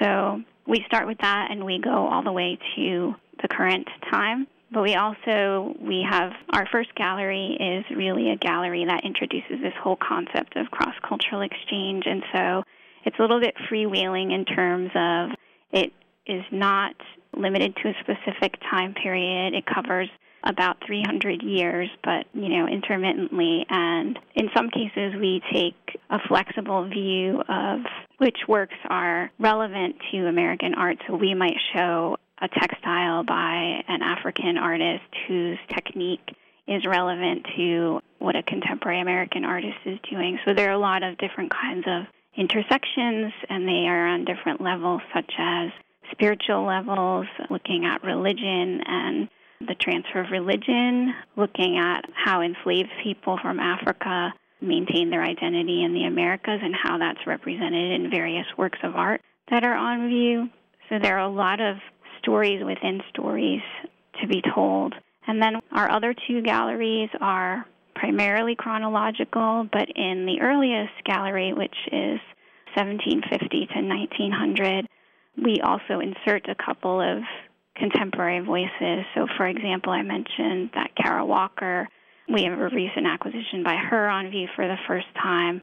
So 0.00 0.42
we 0.66 0.84
start 0.86 1.06
with 1.06 1.18
that 1.18 1.48
and 1.50 1.64
we 1.64 1.80
go 1.82 2.08
all 2.08 2.22
the 2.22 2.32
way 2.32 2.58
to 2.76 3.14
the 3.42 3.48
current 3.48 3.86
time. 4.10 4.46
But 4.72 4.82
we 4.82 4.96
also 4.96 5.74
we 5.80 6.04
have 6.08 6.32
our 6.52 6.66
first 6.72 6.94
gallery 6.96 7.56
is 7.60 7.96
really 7.96 8.30
a 8.30 8.36
gallery 8.36 8.84
that 8.86 9.04
introduces 9.04 9.60
this 9.62 9.74
whole 9.80 9.96
concept 9.96 10.56
of 10.56 10.70
cross 10.70 10.94
cultural 11.08 11.42
exchange, 11.42 12.04
and 12.06 12.22
so 12.32 12.62
it's 13.04 13.16
a 13.18 13.22
little 13.22 13.40
bit 13.40 13.54
freewheeling 13.70 14.34
in 14.34 14.44
terms 14.44 14.90
of 14.96 15.30
it 15.70 15.92
is 16.26 16.42
not 16.50 16.94
limited 17.36 17.76
to 17.76 17.88
a 17.88 17.94
specific 18.00 18.54
time 18.68 18.94
period. 18.94 19.54
It 19.54 19.64
covers 19.66 20.08
about 20.44 20.76
300 20.86 21.42
years, 21.42 21.88
but 22.02 22.26
you 22.34 22.48
know, 22.48 22.66
intermittently. 22.66 23.66
And 23.68 24.18
in 24.34 24.50
some 24.54 24.70
cases, 24.70 25.14
we 25.18 25.42
take 25.52 25.98
a 26.10 26.18
flexible 26.28 26.88
view 26.88 27.42
of 27.48 27.80
which 28.18 28.38
works 28.46 28.76
are 28.88 29.30
relevant 29.38 29.96
to 30.12 30.26
American 30.26 30.74
art. 30.74 30.98
So 31.06 31.16
we 31.16 31.34
might 31.34 31.56
show 31.72 32.16
a 32.40 32.48
textile 32.48 33.24
by 33.24 33.82
an 33.88 34.02
African 34.02 34.58
artist 34.58 35.04
whose 35.28 35.58
technique 35.72 36.36
is 36.66 36.84
relevant 36.86 37.46
to 37.56 38.00
what 38.18 38.36
a 38.36 38.42
contemporary 38.42 39.00
American 39.00 39.44
artist 39.44 39.76
is 39.84 39.98
doing. 40.10 40.38
So 40.44 40.54
there 40.54 40.68
are 40.70 40.74
a 40.74 40.78
lot 40.78 41.02
of 41.02 41.18
different 41.18 41.52
kinds 41.52 41.84
of 41.86 42.04
intersections, 42.36 43.32
and 43.48 43.68
they 43.68 43.86
are 43.86 44.06
on 44.06 44.24
different 44.24 44.60
levels, 44.60 45.02
such 45.14 45.32
as 45.38 45.70
spiritual 46.10 46.64
levels, 46.64 47.26
looking 47.50 47.84
at 47.84 48.02
religion 48.02 48.80
and 48.86 49.28
the 49.60 49.74
transfer 49.80 50.20
of 50.20 50.30
religion, 50.30 51.14
looking 51.36 51.78
at 51.78 52.04
how 52.14 52.42
enslaved 52.42 52.90
people 53.02 53.38
from 53.40 53.60
Africa 53.60 54.32
maintain 54.60 55.10
their 55.10 55.22
identity 55.22 55.84
in 55.84 55.94
the 55.94 56.04
Americas 56.04 56.60
and 56.62 56.74
how 56.74 56.98
that's 56.98 57.26
represented 57.26 58.00
in 58.00 58.10
various 58.10 58.46
works 58.56 58.78
of 58.82 58.94
art 58.96 59.20
that 59.50 59.64
are 59.64 59.76
on 59.76 60.08
view. 60.08 60.48
So 60.88 60.98
there 60.98 61.18
are 61.18 61.28
a 61.28 61.32
lot 61.32 61.60
of 61.60 61.76
stories 62.18 62.64
within 62.64 63.00
stories 63.10 63.62
to 64.20 64.26
be 64.26 64.42
told. 64.54 64.94
And 65.26 65.40
then 65.40 65.60
our 65.72 65.90
other 65.90 66.14
two 66.26 66.42
galleries 66.42 67.10
are 67.20 67.66
primarily 67.94 68.54
chronological, 68.54 69.68
but 69.72 69.88
in 69.94 70.26
the 70.26 70.40
earliest 70.40 70.92
gallery, 71.04 71.52
which 71.52 71.76
is 71.92 72.20
1750 72.74 73.48
to 73.48 73.80
1900, 73.80 74.86
we 75.42 75.60
also 75.62 76.00
insert 76.00 76.48
a 76.48 76.54
couple 76.54 77.00
of 77.00 77.22
contemporary 77.76 78.40
voices. 78.40 79.04
So, 79.14 79.26
for 79.36 79.46
example, 79.46 79.92
I 79.92 80.02
mentioned 80.02 80.70
that 80.74 80.90
Kara 80.96 81.24
Walker. 81.24 81.88
We 82.32 82.44
have 82.44 82.58
a 82.58 82.74
recent 82.74 83.06
acquisition 83.06 83.62
by 83.62 83.76
her 83.76 84.08
on 84.08 84.30
view 84.30 84.48
for 84.56 84.66
the 84.66 84.78
first 84.88 85.06
time, 85.20 85.60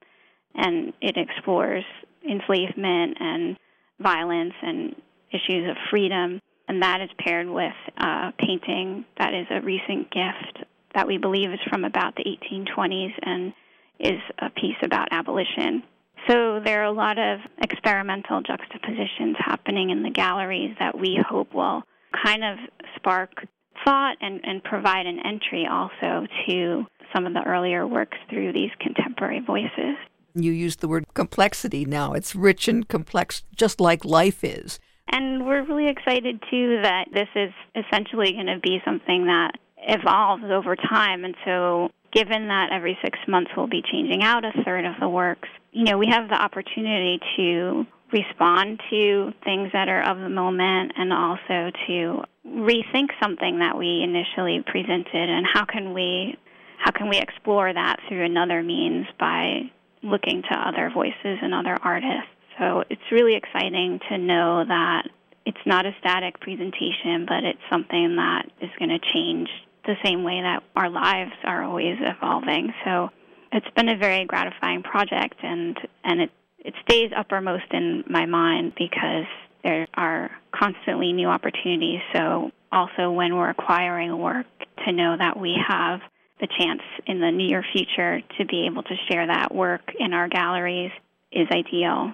and 0.53 0.93
it 1.01 1.17
explores 1.17 1.83
enslavement 2.29 3.17
and 3.19 3.57
violence 3.99 4.53
and 4.61 4.95
issues 5.31 5.69
of 5.69 5.77
freedom. 5.89 6.39
And 6.67 6.83
that 6.83 7.01
is 7.01 7.09
paired 7.17 7.49
with 7.49 7.73
a 7.97 8.31
painting 8.37 9.05
that 9.17 9.33
is 9.33 9.47
a 9.49 9.61
recent 9.61 10.11
gift 10.11 10.65
that 10.93 11.07
we 11.07 11.17
believe 11.17 11.51
is 11.51 11.59
from 11.69 11.83
about 11.83 12.15
the 12.15 12.23
1820s 12.23 13.13
and 13.23 13.53
is 13.99 14.19
a 14.39 14.49
piece 14.49 14.77
about 14.83 15.07
abolition. 15.11 15.83
So 16.27 16.59
there 16.63 16.81
are 16.81 16.85
a 16.85 16.91
lot 16.91 17.17
of 17.17 17.39
experimental 17.61 18.41
juxtapositions 18.41 19.37
happening 19.39 19.89
in 19.89 20.03
the 20.03 20.11
galleries 20.11 20.75
that 20.79 20.97
we 20.97 21.19
hope 21.27 21.53
will 21.53 21.83
kind 22.23 22.43
of 22.43 22.57
spark 22.95 23.45
thought 23.83 24.17
and, 24.21 24.41
and 24.43 24.63
provide 24.63 25.05
an 25.05 25.19
entry 25.25 25.67
also 25.69 26.27
to 26.47 26.85
some 27.13 27.25
of 27.25 27.33
the 27.33 27.43
earlier 27.45 27.87
works 27.87 28.17
through 28.29 28.53
these 28.53 28.71
contemporary 28.79 29.39
voices. 29.39 29.95
You 30.33 30.51
use 30.51 30.77
the 30.77 30.87
word 30.87 31.05
complexity 31.13 31.83
now. 31.85 32.13
It's 32.13 32.35
rich 32.35 32.67
and 32.67 32.87
complex, 32.87 33.43
just 33.55 33.81
like 33.81 34.05
life 34.05 34.43
is. 34.43 34.79
And 35.09 35.45
we're 35.45 35.63
really 35.63 35.89
excited 35.89 36.41
too 36.49 36.81
that 36.83 37.07
this 37.13 37.27
is 37.35 37.51
essentially 37.75 38.31
going 38.31 38.45
to 38.47 38.59
be 38.61 38.79
something 38.85 39.25
that 39.25 39.51
evolves 39.77 40.43
over 40.49 40.75
time. 40.75 41.25
And 41.25 41.35
so, 41.43 41.89
given 42.13 42.47
that 42.47 42.69
every 42.71 42.97
six 43.03 43.19
months 43.27 43.51
we'll 43.55 43.67
be 43.67 43.83
changing 43.91 44.23
out 44.23 44.45
a 44.45 44.51
third 44.63 44.85
of 44.85 44.93
the 45.01 45.09
works, 45.09 45.49
you 45.71 45.83
know, 45.83 45.97
we 45.97 46.07
have 46.07 46.29
the 46.29 46.35
opportunity 46.35 47.19
to 47.37 47.85
respond 48.11 48.79
to 48.89 49.33
things 49.43 49.69
that 49.73 49.87
are 49.87 50.01
of 50.01 50.19
the 50.19 50.29
moment 50.29 50.93
and 50.97 51.13
also 51.13 51.71
to 51.87 52.23
rethink 52.45 53.09
something 53.21 53.59
that 53.59 53.77
we 53.77 54.01
initially 54.03 54.63
presented 54.65 55.29
and 55.29 55.45
how 55.51 55.65
can 55.65 55.93
we 55.93 56.37
how 56.77 56.91
can 56.91 57.09
we 57.09 57.17
explore 57.17 57.71
that 57.71 57.97
through 58.07 58.25
another 58.25 58.63
means 58.63 59.05
by 59.19 59.69
looking 60.01 60.41
to 60.41 60.55
other 60.55 60.89
voices 60.91 61.37
and 61.43 61.53
other 61.53 61.77
artists. 61.79 62.31
So 62.57 62.83
it's 62.89 63.01
really 63.11 63.35
exciting 63.35 63.99
to 64.09 64.17
know 64.17 64.65
that 64.67 65.03
it's 65.45 65.65
not 65.65 65.85
a 65.85 65.91
static 65.99 66.39
presentation 66.39 67.25
but 67.27 67.43
it's 67.43 67.61
something 67.69 68.15
that 68.15 68.47
is 68.61 68.69
going 68.79 68.89
to 68.89 68.99
change 69.13 69.49
the 69.85 69.95
same 70.03 70.23
way 70.23 70.41
that 70.41 70.63
our 70.75 70.89
lives 70.89 71.31
are 71.43 71.63
always 71.63 71.97
evolving. 72.01 72.73
So 72.83 73.09
it's 73.51 73.69
been 73.75 73.89
a 73.89 73.97
very 73.97 74.25
gratifying 74.25 74.83
project 74.83 75.35
and 75.43 75.77
and 76.03 76.21
it 76.21 76.31
it 76.63 76.73
stays 76.83 77.11
uppermost 77.15 77.65
in 77.71 78.03
my 78.07 78.25
mind 78.25 78.73
because 78.77 79.25
there 79.63 79.87
are 79.95 80.31
constantly 80.55 81.13
new 81.13 81.27
opportunities. 81.27 81.99
So, 82.13 82.51
also 82.71 83.11
when 83.11 83.35
we're 83.35 83.49
acquiring 83.49 84.17
work, 84.17 84.45
to 84.85 84.91
know 84.91 85.15
that 85.17 85.39
we 85.39 85.55
have 85.67 85.99
the 86.39 86.47
chance 86.59 86.81
in 87.05 87.19
the 87.19 87.31
near 87.31 87.63
future 87.73 88.21
to 88.37 88.45
be 88.45 88.65
able 88.65 88.83
to 88.83 88.95
share 89.09 89.27
that 89.27 89.53
work 89.53 89.81
in 89.99 90.13
our 90.13 90.27
galleries 90.27 90.91
is 91.31 91.47
ideal. 91.51 92.13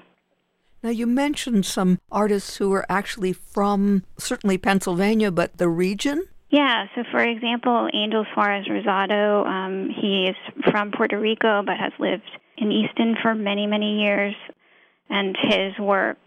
Now, 0.83 0.89
you 0.89 1.07
mentioned 1.07 1.65
some 1.65 1.99
artists 2.11 2.57
who 2.57 2.71
are 2.73 2.85
actually 2.89 3.33
from 3.33 4.03
certainly 4.17 4.57
Pennsylvania, 4.57 5.31
but 5.31 5.57
the 5.57 5.69
region? 5.69 6.27
Yeah, 6.49 6.85
so 6.95 7.03
for 7.11 7.21
example, 7.21 7.89
Angel 7.93 8.25
Suarez 8.33 8.67
Rosado, 8.67 9.45
um, 9.45 9.89
he 9.89 10.29
is 10.29 10.35
from 10.71 10.91
Puerto 10.91 11.19
Rico 11.19 11.63
but 11.65 11.77
has 11.77 11.91
lived 11.99 12.29
in 12.57 12.71
Easton 12.71 13.15
for 13.21 13.35
many, 13.35 13.67
many 13.67 14.01
years, 14.01 14.35
and 15.09 15.35
his 15.39 15.77
work, 15.79 16.17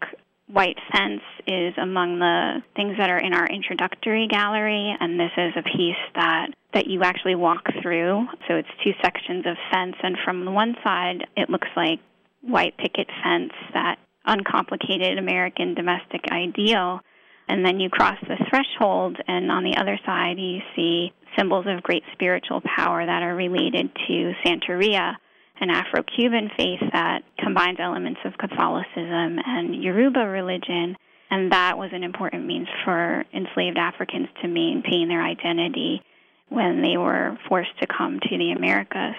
White 0.47 0.79
Fence, 0.93 1.23
is 1.47 1.75
among 1.77 2.19
the 2.19 2.63
things 2.75 2.97
that 2.99 3.11
are 3.11 3.19
in 3.19 3.35
our 3.35 3.47
introductory 3.47 4.27
gallery, 4.29 4.97
and 4.99 5.19
this 5.19 5.33
is 5.37 5.53
a 5.57 5.63
piece 5.63 6.03
that 6.15 6.49
that 6.73 6.87
you 6.87 7.03
actually 7.03 7.35
walk 7.35 7.65
through. 7.83 8.27
So 8.47 8.55
it's 8.55 8.69
two 8.85 8.93
sections 9.03 9.45
of 9.45 9.57
fence, 9.73 9.97
and 10.03 10.17
from 10.25 10.55
one 10.55 10.77
side, 10.85 11.27
it 11.37 11.51
looks 11.51 11.69
like 11.77 11.99
white 12.43 12.77
picket 12.79 13.09
fence, 13.23 13.53
that 13.75 13.97
uncomplicated 14.25 15.19
American 15.19 15.75
domestic 15.75 16.23
ideal. 16.31 17.01
And 17.49 17.67
then 17.67 17.81
you 17.81 17.91
cross 17.91 18.19
the 18.23 18.37
threshold, 18.49 19.17
and 19.27 19.51
on 19.51 19.65
the 19.65 19.77
other 19.77 19.99
side, 20.07 20.39
you 20.39 20.61
see 20.77 21.13
symbols 21.37 21.67
of 21.69 21.83
great 21.83 22.05
spiritual 22.13 22.61
power 22.77 23.05
that 23.05 23.23
are 23.23 23.35
related 23.35 23.91
to 24.07 24.33
Santeria 24.45 25.17
an 25.61 25.71
Afro 25.71 26.03
Cuban 26.03 26.51
faith 26.57 26.81
that 26.93 27.23
combines 27.39 27.79
elements 27.81 28.21
of 28.25 28.39
Catholicism 28.39 29.39
and 29.45 29.83
Yoruba 29.83 30.27
religion. 30.27 30.97
And 31.31 31.53
that 31.53 31.79
was 31.79 31.91
an 31.93 32.03
important 32.03 32.47
means 32.47 32.67
for 32.85 33.25
enslaved 33.33 33.79
Africans 33.79 34.29
to 34.43 34.49
maintain 34.49 35.09
their 35.09 35.23
identity 35.23 36.03
when 36.49 36.83
they 36.83 36.97
were 36.97 37.39
forced 37.49 37.79
to 37.81 37.87
come 37.87 38.19
to 38.21 38.39
the 38.39 38.53
Americas. 38.53 39.15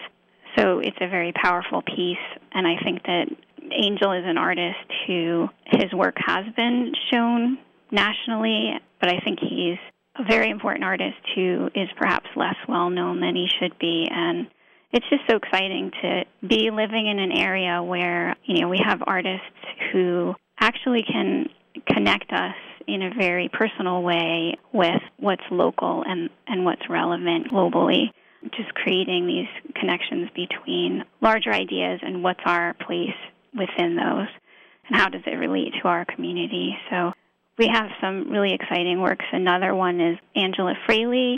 So 0.57 0.79
it's 0.79 0.97
a 0.99 1.07
very 1.07 1.31
powerful 1.31 1.81
piece, 1.81 2.17
and 2.51 2.67
I 2.67 2.75
think 2.83 3.03
that 3.03 3.27
Angel 3.71 4.11
is 4.11 4.23
an 4.25 4.37
artist 4.37 4.83
who 5.07 5.47
his 5.65 5.93
work 5.93 6.15
has 6.17 6.45
been 6.57 6.91
shown 7.09 7.57
nationally, 7.89 8.73
but 8.99 9.09
I 9.09 9.19
think 9.23 9.39
he's 9.39 9.77
a 10.17 10.23
very 10.23 10.49
important 10.49 10.83
artist 10.83 11.17
who 11.35 11.69
is 11.73 11.87
perhaps 11.97 12.27
less 12.35 12.55
well 12.67 12.89
known 12.89 13.21
than 13.21 13.35
he 13.35 13.47
should 13.59 13.77
be. 13.79 14.07
And 14.11 14.47
it's 14.93 15.05
just 15.09 15.21
so 15.29 15.37
exciting 15.37 15.91
to 16.01 16.23
be 16.45 16.69
living 16.71 17.07
in 17.07 17.19
an 17.19 17.31
area 17.31 17.81
where, 17.81 18.35
you 18.45 18.61
know, 18.61 18.69
we 18.69 18.79
have 18.85 19.01
artists 19.05 19.45
who 19.91 20.33
actually 20.59 21.03
can 21.03 21.47
connect 21.87 22.31
us 22.31 22.55
in 22.87 23.01
a 23.01 23.13
very 23.17 23.49
personal 23.49 24.01
way 24.01 24.55
with 24.73 25.01
what's 25.17 25.43
local 25.49 26.03
and, 26.05 26.29
and 26.47 26.65
what's 26.65 26.89
relevant 26.89 27.49
globally. 27.51 28.11
Just 28.55 28.73
creating 28.73 29.27
these 29.27 29.73
connections 29.75 30.29
between 30.35 31.03
larger 31.21 31.53
ideas 31.53 31.99
and 32.01 32.23
what's 32.23 32.41
our 32.45 32.73
place 32.85 33.09
within 33.53 33.95
those 33.95 34.27
and 34.87 34.99
how 34.99 35.09
does 35.09 35.21
it 35.25 35.35
relate 35.35 35.73
to 35.81 35.87
our 35.87 36.05
community. 36.05 36.75
So 36.89 37.11
we 37.57 37.67
have 37.71 37.89
some 38.01 38.31
really 38.31 38.53
exciting 38.53 38.99
works. 38.99 39.25
Another 39.31 39.75
one 39.75 40.01
is 40.01 40.17
Angela 40.35 40.73
Fraleigh. 40.87 41.37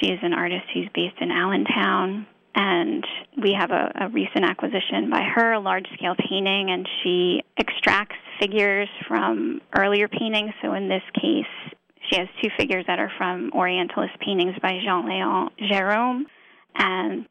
She 0.00 0.10
is 0.10 0.18
an 0.22 0.34
artist 0.34 0.64
who's 0.74 0.88
based 0.94 1.16
in 1.20 1.30
Allentown. 1.30 2.26
And 2.54 3.06
we 3.42 3.56
have 3.58 3.70
a, 3.70 3.92
a 4.02 4.08
recent 4.08 4.44
acquisition 4.44 5.08
by 5.10 5.22
her, 5.22 5.52
a 5.52 5.60
large 5.60 5.86
scale 5.94 6.14
painting, 6.18 6.70
and 6.70 6.86
she 7.02 7.42
extracts 7.56 8.16
figures 8.38 8.88
from 9.08 9.60
earlier 9.74 10.08
paintings. 10.08 10.52
So 10.60 10.74
in 10.74 10.88
this 10.88 11.02
case, 11.14 11.46
she 12.10 12.18
has 12.18 12.28
two 12.42 12.50
figures 12.58 12.84
that 12.88 12.98
are 12.98 13.10
from 13.16 13.52
Orientalist 13.54 14.18
paintings 14.20 14.54
by 14.60 14.72
Jean 14.84 15.06
Léon 15.06 15.48
Gérôme. 15.70 16.24
And 16.76 17.26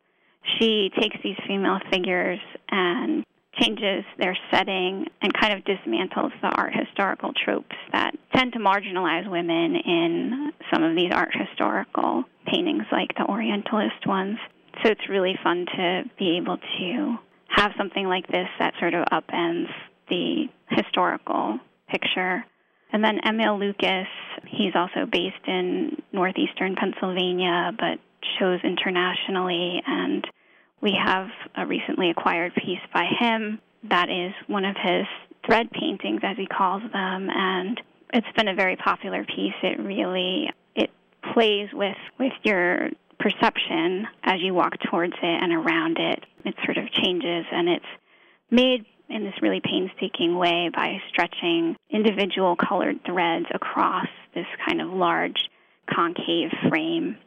she 0.60 0.90
takes 1.00 1.18
these 1.24 1.38
female 1.48 1.80
figures 1.92 2.40
and 2.70 3.24
changes 3.60 4.06
their 4.18 4.36
setting 4.52 5.06
and 5.22 5.34
kind 5.34 5.54
of 5.54 5.64
dismantles 5.66 6.32
the 6.42 6.48
art 6.48 6.74
historical 6.74 7.32
tropes 7.46 7.76
that 7.92 8.16
tend 8.34 8.54
to 8.54 8.60
marginalize 8.60 9.30
women 9.30 9.76
in 9.76 10.52
some 10.74 10.84
of 10.84 10.96
these 10.96 11.12
art 11.12 11.32
historical 11.34 12.24
paintings, 12.48 12.84
like 12.92 13.10
the 13.18 13.26
Orientalist 13.26 14.08
ones. 14.08 14.38
So 14.84 14.90
it's 14.90 15.10
really 15.10 15.36
fun 15.44 15.66
to 15.76 16.04
be 16.18 16.38
able 16.38 16.58
to 16.58 17.16
have 17.50 17.72
something 17.78 18.06
like 18.06 18.28
this 18.28 18.48
that 18.60 18.74
sort 18.80 18.94
of 18.94 19.06
upends 19.06 19.70
the 20.10 20.48
historical 20.70 21.60
picture. 21.90 22.46
And 22.94 23.04
then 23.04 23.20
Emil 23.26 23.60
Lukas, 23.60 24.08
he's 24.48 24.74
also 24.76 25.06
based 25.10 25.48
in 25.48 26.02
northeastern 26.12 26.76
Pennsylvania, 26.76 27.72
but 27.78 28.00
shows 28.40 28.60
internationally 28.64 29.82
and 29.86 30.26
we 30.82 30.98
have 31.04 31.28
a 31.56 31.66
recently 31.66 32.10
acquired 32.10 32.54
piece 32.56 32.80
by 32.94 33.06
him 33.20 33.60
that 33.90 34.10
is 34.10 34.34
one 34.48 34.66
of 34.66 34.76
his 34.76 35.06
thread 35.46 35.72
paintings, 35.72 36.22
as 36.24 36.38
he 36.38 36.46
calls 36.46 36.84
them, 36.92 37.30
and 37.30 37.80
it's 38.14 38.28
been 38.36 38.48
a 38.48 38.56
very 38.56 38.76
popular 38.76 39.24
piece. 39.24 39.54
It 39.64 39.80
really 39.80 40.50
it 40.76 40.90
plays 41.34 41.70
with 41.74 41.98
with 42.20 42.34
your 42.44 42.90
perception 43.22 44.08
as 44.24 44.42
you 44.42 44.54
walk 44.54 44.74
towards 44.90 45.14
it 45.14 45.44
and 45.44 45.54
around 45.54 45.98
it. 46.00 46.26
It 46.44 46.56
sort 46.66 46.78
of 46.78 46.92
changes, 46.92 47.46
and 47.52 47.70
it's 47.70 47.86
made 48.50 48.86
in 49.10 49.24
this 49.24 49.34
really 49.42 49.62
painstaking 49.64 50.38
way 50.38 50.70
by 50.74 50.98
stretching 51.10 51.76
individual 51.90 52.56
colored 52.56 53.00
threads 53.06 53.46
across 53.54 54.08
this 54.34 54.48
kind 54.66 54.82
of 54.82 54.90
large 54.90 55.50
concave 55.94 56.50
frame. 56.70 57.18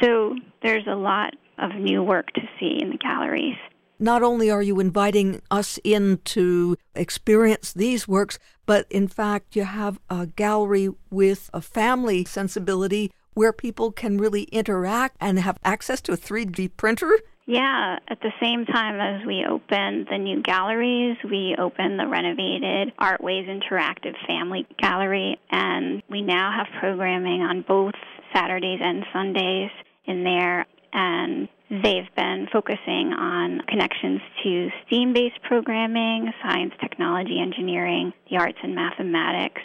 So 0.00 0.36
there's 0.62 0.86
a 0.86 0.94
lot 0.94 1.34
of 1.58 1.74
new 1.74 2.02
work 2.02 2.30
to 2.32 2.42
see 2.58 2.78
in 2.80 2.90
the 2.90 2.98
galleries. 2.98 3.56
Not 3.98 4.22
only 4.22 4.50
are 4.50 4.62
you 4.62 4.80
inviting 4.80 5.40
us 5.50 5.78
in 5.84 6.18
to 6.24 6.76
experience 6.94 7.72
these 7.72 8.08
works, 8.08 8.38
but 8.66 8.86
in 8.90 9.08
fact, 9.08 9.56
you 9.56 9.64
have 9.64 9.98
a 10.10 10.26
gallery 10.26 10.90
with 11.10 11.48
a 11.54 11.60
family 11.60 12.24
sensibility 12.24 13.12
where 13.34 13.52
people 13.52 13.92
can 13.92 14.18
really 14.18 14.44
interact 14.44 15.16
and 15.20 15.38
have 15.38 15.58
access 15.64 16.00
to 16.02 16.12
a 16.12 16.16
3D 16.16 16.76
printer. 16.76 17.18
Yeah, 17.46 17.98
at 18.08 18.20
the 18.22 18.32
same 18.40 18.64
time 18.64 18.98
as 18.98 19.26
we 19.26 19.44
open 19.44 20.06
the 20.10 20.16
new 20.16 20.42
galleries, 20.42 21.18
we 21.24 21.54
open 21.58 21.98
the 21.98 22.08
renovated 22.08 22.94
Artways 22.98 23.46
Interactive 23.46 24.14
Family 24.26 24.66
Gallery, 24.78 25.38
and 25.50 26.02
we 26.08 26.22
now 26.22 26.50
have 26.56 26.80
programming 26.80 27.42
on 27.42 27.62
both 27.68 27.92
Saturdays 28.32 28.80
and 28.82 29.04
Sundays 29.12 29.70
in 30.06 30.24
there 30.24 30.66
and 30.94 31.48
they've 31.68 32.14
been 32.16 32.46
focusing 32.52 33.12
on 33.12 33.60
connections 33.68 34.20
to 34.42 34.68
STEAM 34.86 35.12
based 35.12 35.42
programming, 35.42 36.32
science, 36.42 36.72
technology, 36.80 37.40
engineering, 37.40 38.12
the 38.30 38.36
arts, 38.36 38.58
and 38.62 38.74
mathematics. 38.74 39.60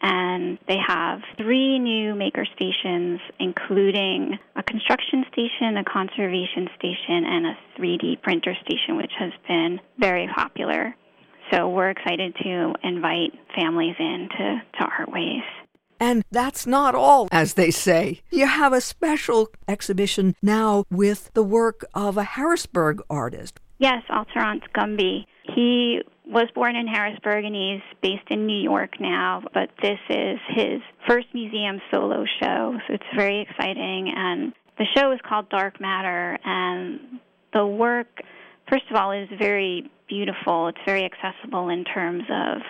And 0.00 0.58
they 0.68 0.78
have 0.86 1.20
three 1.36 1.78
new 1.78 2.14
maker 2.14 2.46
stations, 2.54 3.20
including 3.40 4.38
a 4.54 4.62
construction 4.62 5.24
station, 5.32 5.76
a 5.76 5.84
conservation 5.84 6.68
station, 6.78 7.24
and 7.26 7.46
a 7.46 7.58
3D 7.78 8.22
printer 8.22 8.54
station, 8.62 8.96
which 8.96 9.12
has 9.18 9.32
been 9.48 9.80
very 9.98 10.28
popular. 10.34 10.94
So 11.50 11.68
we're 11.68 11.90
excited 11.90 12.36
to 12.42 12.74
invite 12.84 13.32
families 13.56 13.96
in 13.98 14.28
to, 14.38 14.62
to 14.78 14.84
Artways. 14.84 15.42
And 16.00 16.24
that's 16.30 16.66
not 16.66 16.94
all, 16.94 17.28
as 17.32 17.54
they 17.54 17.70
say. 17.70 18.20
You 18.30 18.46
have 18.46 18.72
a 18.72 18.80
special 18.80 19.48
exhibition 19.66 20.36
now 20.42 20.84
with 20.90 21.30
the 21.34 21.42
work 21.42 21.84
of 21.94 22.16
a 22.16 22.22
Harrisburg 22.22 23.02
artist. 23.10 23.58
Yes, 23.78 24.02
Alteronce 24.10 24.62
Gumby. 24.76 25.24
He 25.54 26.00
was 26.26 26.46
born 26.54 26.76
in 26.76 26.86
Harrisburg 26.86 27.44
and 27.44 27.54
he's 27.54 27.82
based 28.02 28.30
in 28.30 28.46
New 28.46 28.60
York 28.60 29.00
now, 29.00 29.42
but 29.54 29.70
this 29.82 29.98
is 30.10 30.38
his 30.54 30.80
first 31.08 31.26
museum 31.32 31.80
solo 31.90 32.24
show, 32.40 32.78
so 32.86 32.94
it's 32.94 33.04
very 33.16 33.40
exciting. 33.40 34.12
And 34.14 34.52
the 34.78 34.84
show 34.96 35.12
is 35.12 35.20
called 35.26 35.48
Dark 35.48 35.80
Matter, 35.80 36.38
and 36.44 37.20
the 37.52 37.66
work, 37.66 38.08
first 38.68 38.84
of 38.90 38.96
all, 38.96 39.12
is 39.12 39.28
very 39.38 39.90
beautiful. 40.08 40.68
It's 40.68 40.78
very 40.86 41.04
accessible 41.04 41.70
in 41.70 41.84
terms 41.84 42.24
of 42.30 42.62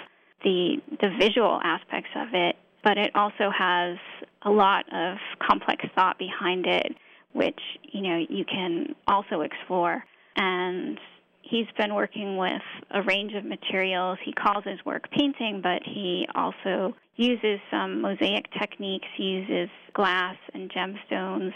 the 0.44 0.76
the 1.00 1.10
visual 1.18 1.60
aspects 1.64 2.10
of 2.14 2.28
it 2.32 2.56
but 2.84 2.96
it 2.96 3.10
also 3.14 3.50
has 3.56 3.96
a 4.42 4.50
lot 4.50 4.84
of 4.92 5.18
complex 5.46 5.84
thought 5.94 6.18
behind 6.18 6.66
it, 6.66 6.94
which 7.32 7.60
you 7.82 8.02
know 8.02 8.24
you 8.28 8.44
can 8.44 8.94
also 9.06 9.40
explore. 9.42 10.04
And 10.36 10.98
he's 11.48 11.66
been 11.76 11.94
working 11.94 12.36
with 12.36 12.62
a 12.90 13.02
range 13.02 13.32
of 13.34 13.44
materials. 13.44 14.18
He 14.24 14.32
calls 14.32 14.64
his 14.64 14.78
work 14.84 15.10
painting, 15.10 15.60
but 15.62 15.82
he 15.84 16.26
also 16.34 16.94
uses 17.16 17.60
some 17.70 18.00
mosaic 18.02 18.46
techniques. 18.58 19.06
He 19.16 19.24
uses 19.24 19.70
glass 19.94 20.36
and 20.54 20.70
gemstones. 20.70 21.52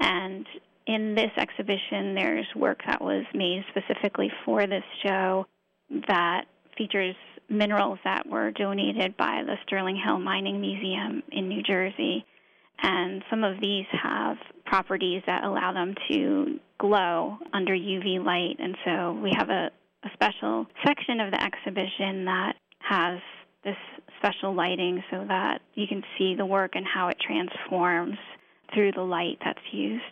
And 0.00 0.46
in 0.86 1.14
this 1.14 1.30
exhibition, 1.36 2.14
there's 2.14 2.46
work 2.56 2.80
that 2.86 3.02
was 3.02 3.24
made 3.34 3.64
specifically 3.70 4.30
for 4.44 4.66
this 4.66 4.84
show 5.04 5.46
that 6.08 6.44
features 6.76 7.14
minerals 7.48 7.98
that 8.04 8.26
were 8.26 8.50
donated 8.50 9.16
by 9.16 9.42
the 9.44 9.56
Sterling 9.66 10.00
Hill 10.02 10.18
Mining 10.18 10.60
Museum 10.60 11.22
in 11.30 11.48
New 11.48 11.62
Jersey. 11.62 12.24
And 12.82 13.22
some 13.28 13.44
of 13.44 13.60
these 13.60 13.84
have 14.02 14.38
properties 14.64 15.22
that 15.26 15.44
allow 15.44 15.72
them 15.72 15.94
to 16.10 16.58
glow 16.82 17.38
under 17.52 17.72
UV 17.72 18.22
light. 18.22 18.56
And 18.58 18.76
so 18.84 19.18
we 19.22 19.30
have 19.38 19.48
a, 19.48 19.70
a 20.04 20.08
special 20.12 20.66
section 20.84 21.20
of 21.20 21.30
the 21.30 21.40
exhibition 21.40 22.24
that 22.24 22.54
has 22.80 23.20
this 23.64 23.76
special 24.18 24.52
lighting 24.52 25.02
so 25.08 25.24
that 25.28 25.62
you 25.74 25.86
can 25.86 26.02
see 26.18 26.34
the 26.34 26.44
work 26.44 26.72
and 26.74 26.84
how 26.84 27.08
it 27.08 27.16
transforms 27.24 28.18
through 28.74 28.90
the 28.92 29.02
light 29.02 29.38
that's 29.44 29.60
used. 29.70 30.02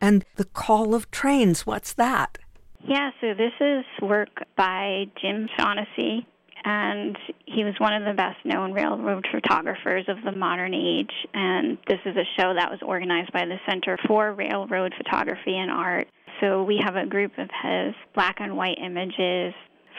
And 0.00 0.24
the 0.36 0.44
call 0.44 0.94
of 0.94 1.10
trains, 1.10 1.66
what's 1.66 1.92
that? 1.94 2.38
Yeah, 2.86 3.10
so 3.20 3.34
this 3.34 3.52
is 3.60 3.84
work 4.00 4.44
by 4.56 5.06
Jim 5.20 5.48
Shaughnessy, 5.58 6.26
and 6.64 7.16
he 7.44 7.62
was 7.62 7.74
one 7.78 7.92
of 7.92 8.04
the 8.04 8.14
best 8.14 8.38
known 8.44 8.72
railroad 8.72 9.26
photographers 9.30 10.06
of 10.08 10.16
the 10.24 10.32
modern 10.32 10.72
age. 10.72 11.12
And 11.34 11.76
this 11.86 12.00
is 12.06 12.16
a 12.16 12.40
show 12.40 12.54
that 12.54 12.70
was 12.70 12.80
organized 12.82 13.32
by 13.32 13.44
the 13.44 13.58
Center 13.68 13.98
for 14.06 14.32
Railroad 14.32 14.94
Photography 14.96 15.56
and 15.56 15.70
Art. 15.70 16.08
So 16.40 16.62
we 16.64 16.80
have 16.82 16.96
a 16.96 17.06
group 17.06 17.32
of 17.38 17.48
his 17.62 17.94
black 18.14 18.36
and 18.40 18.56
white 18.56 18.78
images 18.82 19.52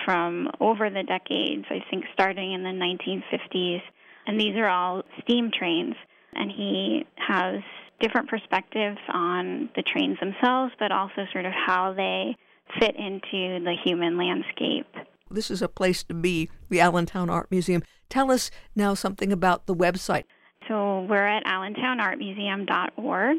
from 0.04 0.49
over 0.60 0.89
the 0.89 1.04
decades, 1.04 1.65
I 1.69 1.80
think 1.89 2.06
starting 2.13 2.54
in 2.54 2.63
the 2.63 2.69
1950s. 2.69 3.82
And 4.28 4.39
these 4.39 4.56
are 4.58 4.67
all 4.67 5.04
steam 5.21 5.51
trains. 5.58 5.95
And 6.34 6.51
he 6.51 7.06
has 7.15 7.62
different 8.01 8.28
perspectives 8.28 8.97
on 9.13 9.69
the 9.75 9.84
trains 9.84 10.17
themselves, 10.19 10.73
but 10.80 10.91
also 10.91 11.25
sort 11.32 11.45
of 11.45 11.54
how 11.54 11.93
they 11.93 12.36
fit 12.80 12.95
into 12.95 13.63
the 13.63 13.75
human 13.86 14.17
landscape. 14.17 14.88
This 15.36 15.52
is 15.52 15.62
a 15.62 15.67
place 15.67 16.04
to 16.06 16.13
be, 16.13 16.50
the 16.69 16.80
Allentown 16.80 17.30
Art 17.30 17.52
Museum. 17.52 17.84
Tell 18.10 18.32
us 18.32 18.50
now 18.76 18.93
something 18.93 19.32
about 19.32 19.65
the 19.65 19.76
website. 19.76 20.24
So 20.67 21.06
we're 21.10 21.28
at 21.28 21.45
allentownartmuseum.org 21.45 23.38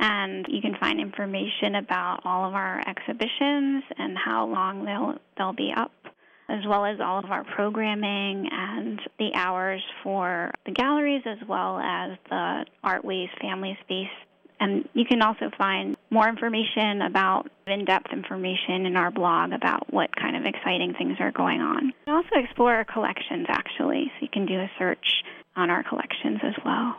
and 0.00 0.46
you 0.48 0.60
can 0.60 0.76
find 0.78 1.00
information 1.00 1.76
about 1.76 2.20
all 2.24 2.46
of 2.46 2.54
our 2.54 2.82
exhibitions 2.86 3.84
and 3.96 4.16
how 4.16 4.46
long 4.46 4.84
they'll 4.84 5.18
they'll 5.36 5.52
be 5.52 5.72
up 5.76 5.92
as 6.48 6.64
well 6.66 6.84
as 6.84 6.98
all 7.00 7.18
of 7.18 7.30
our 7.30 7.44
programming 7.44 8.48
and 8.50 9.00
the 9.18 9.30
hours 9.34 9.82
for 10.02 10.52
the 10.66 10.72
galleries 10.72 11.22
as 11.26 11.38
well 11.48 11.78
as 11.78 12.16
the 12.30 12.64
Artways 12.84 13.28
Family 13.40 13.76
Space 13.84 14.06
and 14.60 14.88
you 14.94 15.04
can 15.04 15.22
also 15.22 15.50
find 15.56 15.96
more 16.10 16.28
information 16.28 17.02
about 17.02 17.50
in 17.66 17.84
depth 17.84 18.12
information 18.12 18.86
in 18.86 18.96
our 18.96 19.10
blog 19.10 19.52
about 19.52 19.92
what 19.92 20.14
kind 20.16 20.36
of 20.36 20.44
exciting 20.44 20.94
things 20.96 21.16
are 21.20 21.32
going 21.32 21.60
on. 21.60 21.92
Also 22.06 22.30
explore 22.34 22.74
our 22.74 22.84
collections, 22.84 23.46
actually, 23.48 24.10
so 24.14 24.22
you 24.22 24.28
can 24.32 24.46
do 24.46 24.58
a 24.58 24.70
search 24.78 25.22
on 25.56 25.70
our 25.70 25.82
collections 25.82 26.38
as 26.42 26.54
well. 26.64 26.96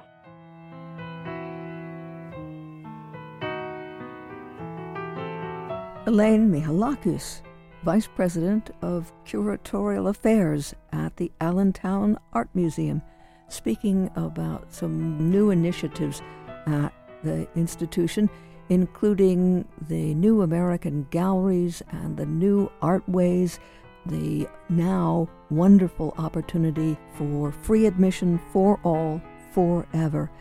Elaine 6.06 6.50
Mehalakes, 6.50 7.42
Vice 7.84 8.08
President 8.08 8.72
of 8.82 9.12
Curatorial 9.26 10.10
Affairs 10.10 10.74
at 10.92 11.16
the 11.18 11.32
Allentown 11.40 12.18
Art 12.34 12.50
Museum, 12.54 13.02
speaking 13.48 14.10
about 14.16 14.74
some 14.74 15.30
new 15.30 15.52
initiatives 15.52 16.22
at 16.66 16.92
the 17.24 17.48
institution, 17.56 18.30
including 18.70 19.68
the 19.88 20.14
new 20.16 20.42
American 20.42 21.06
galleries 21.10 21.84
and 21.92 22.16
the 22.16 22.26
new 22.26 22.72
artways, 22.82 23.60
the 24.06 24.48
now 24.70 25.28
wonderful 25.50 26.14
opportunity 26.18 26.98
for 27.16 27.52
free 27.52 27.86
admission 27.86 28.40
for 28.54 28.80
all 28.84 29.22
forever. 29.52 30.32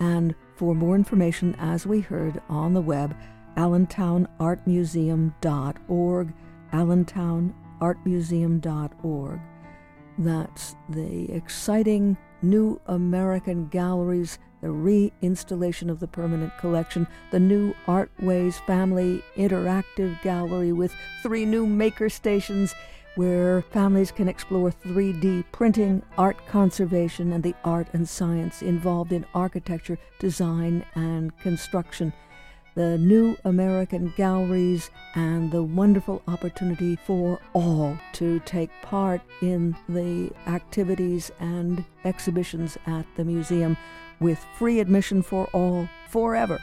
And 0.00 0.34
for 0.56 0.74
more 0.74 0.96
information, 0.96 1.54
as 1.58 1.86
we 1.86 2.00
heard 2.00 2.40
on 2.48 2.72
the 2.72 2.80
web, 2.80 3.14
allentownartmuseum.org, 3.56 6.32
allentownartmuseum.org. 6.72 9.40
That's 10.18 10.76
the 10.88 11.32
exciting 11.32 12.16
new 12.42 12.80
American 12.86 13.68
galleries 13.68 14.38
the 14.62 14.68
reinstallation 14.68 15.90
of 15.90 16.00
the 16.00 16.06
permanent 16.06 16.56
collection, 16.58 17.06
the 17.32 17.40
new 17.40 17.74
Artways 17.86 18.58
Family 18.60 19.22
Interactive 19.36 20.20
Gallery 20.22 20.72
with 20.72 20.94
three 21.22 21.44
new 21.44 21.66
maker 21.66 22.08
stations 22.08 22.74
where 23.16 23.60
families 23.60 24.10
can 24.10 24.28
explore 24.28 24.70
3D 24.70 25.44
printing, 25.52 26.02
art 26.16 26.36
conservation, 26.46 27.32
and 27.32 27.42
the 27.42 27.54
art 27.64 27.88
and 27.92 28.08
science 28.08 28.62
involved 28.62 29.12
in 29.12 29.26
architecture, 29.34 29.98
design, 30.18 30.86
and 30.94 31.36
construction. 31.40 32.12
The 32.74 32.96
new 32.96 33.36
American 33.44 34.14
galleries 34.16 34.90
and 35.14 35.52
the 35.52 35.62
wonderful 35.62 36.22
opportunity 36.26 36.96
for 36.96 37.38
all 37.52 37.98
to 38.14 38.40
take 38.46 38.70
part 38.80 39.20
in 39.42 39.76
the 39.90 40.30
activities 40.46 41.30
and 41.38 41.84
exhibitions 42.06 42.78
at 42.86 43.04
the 43.16 43.24
museum 43.24 43.76
with 44.20 44.38
free 44.58 44.80
admission 44.80 45.20
for 45.20 45.48
all 45.52 45.86
forever. 46.08 46.58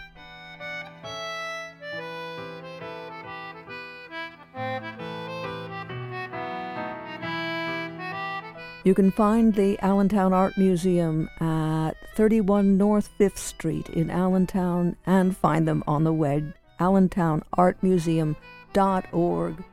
You 8.86 8.94
can 8.94 9.12
find 9.12 9.54
the 9.54 9.78
Allentown 9.80 10.32
Art 10.32 10.58
Museum 10.58 11.30
at 11.42 11.98
31 12.16 12.78
North 12.78 13.10
5th 13.20 13.38
Street 13.38 13.90
in 13.90 14.10
Allentown 14.10 14.96
and 15.06 15.36
find 15.36 15.68
them 15.68 15.84
on 15.86 16.06
the 16.06 16.14
web 16.14 16.54
allentownartmuseum.org 16.80 19.64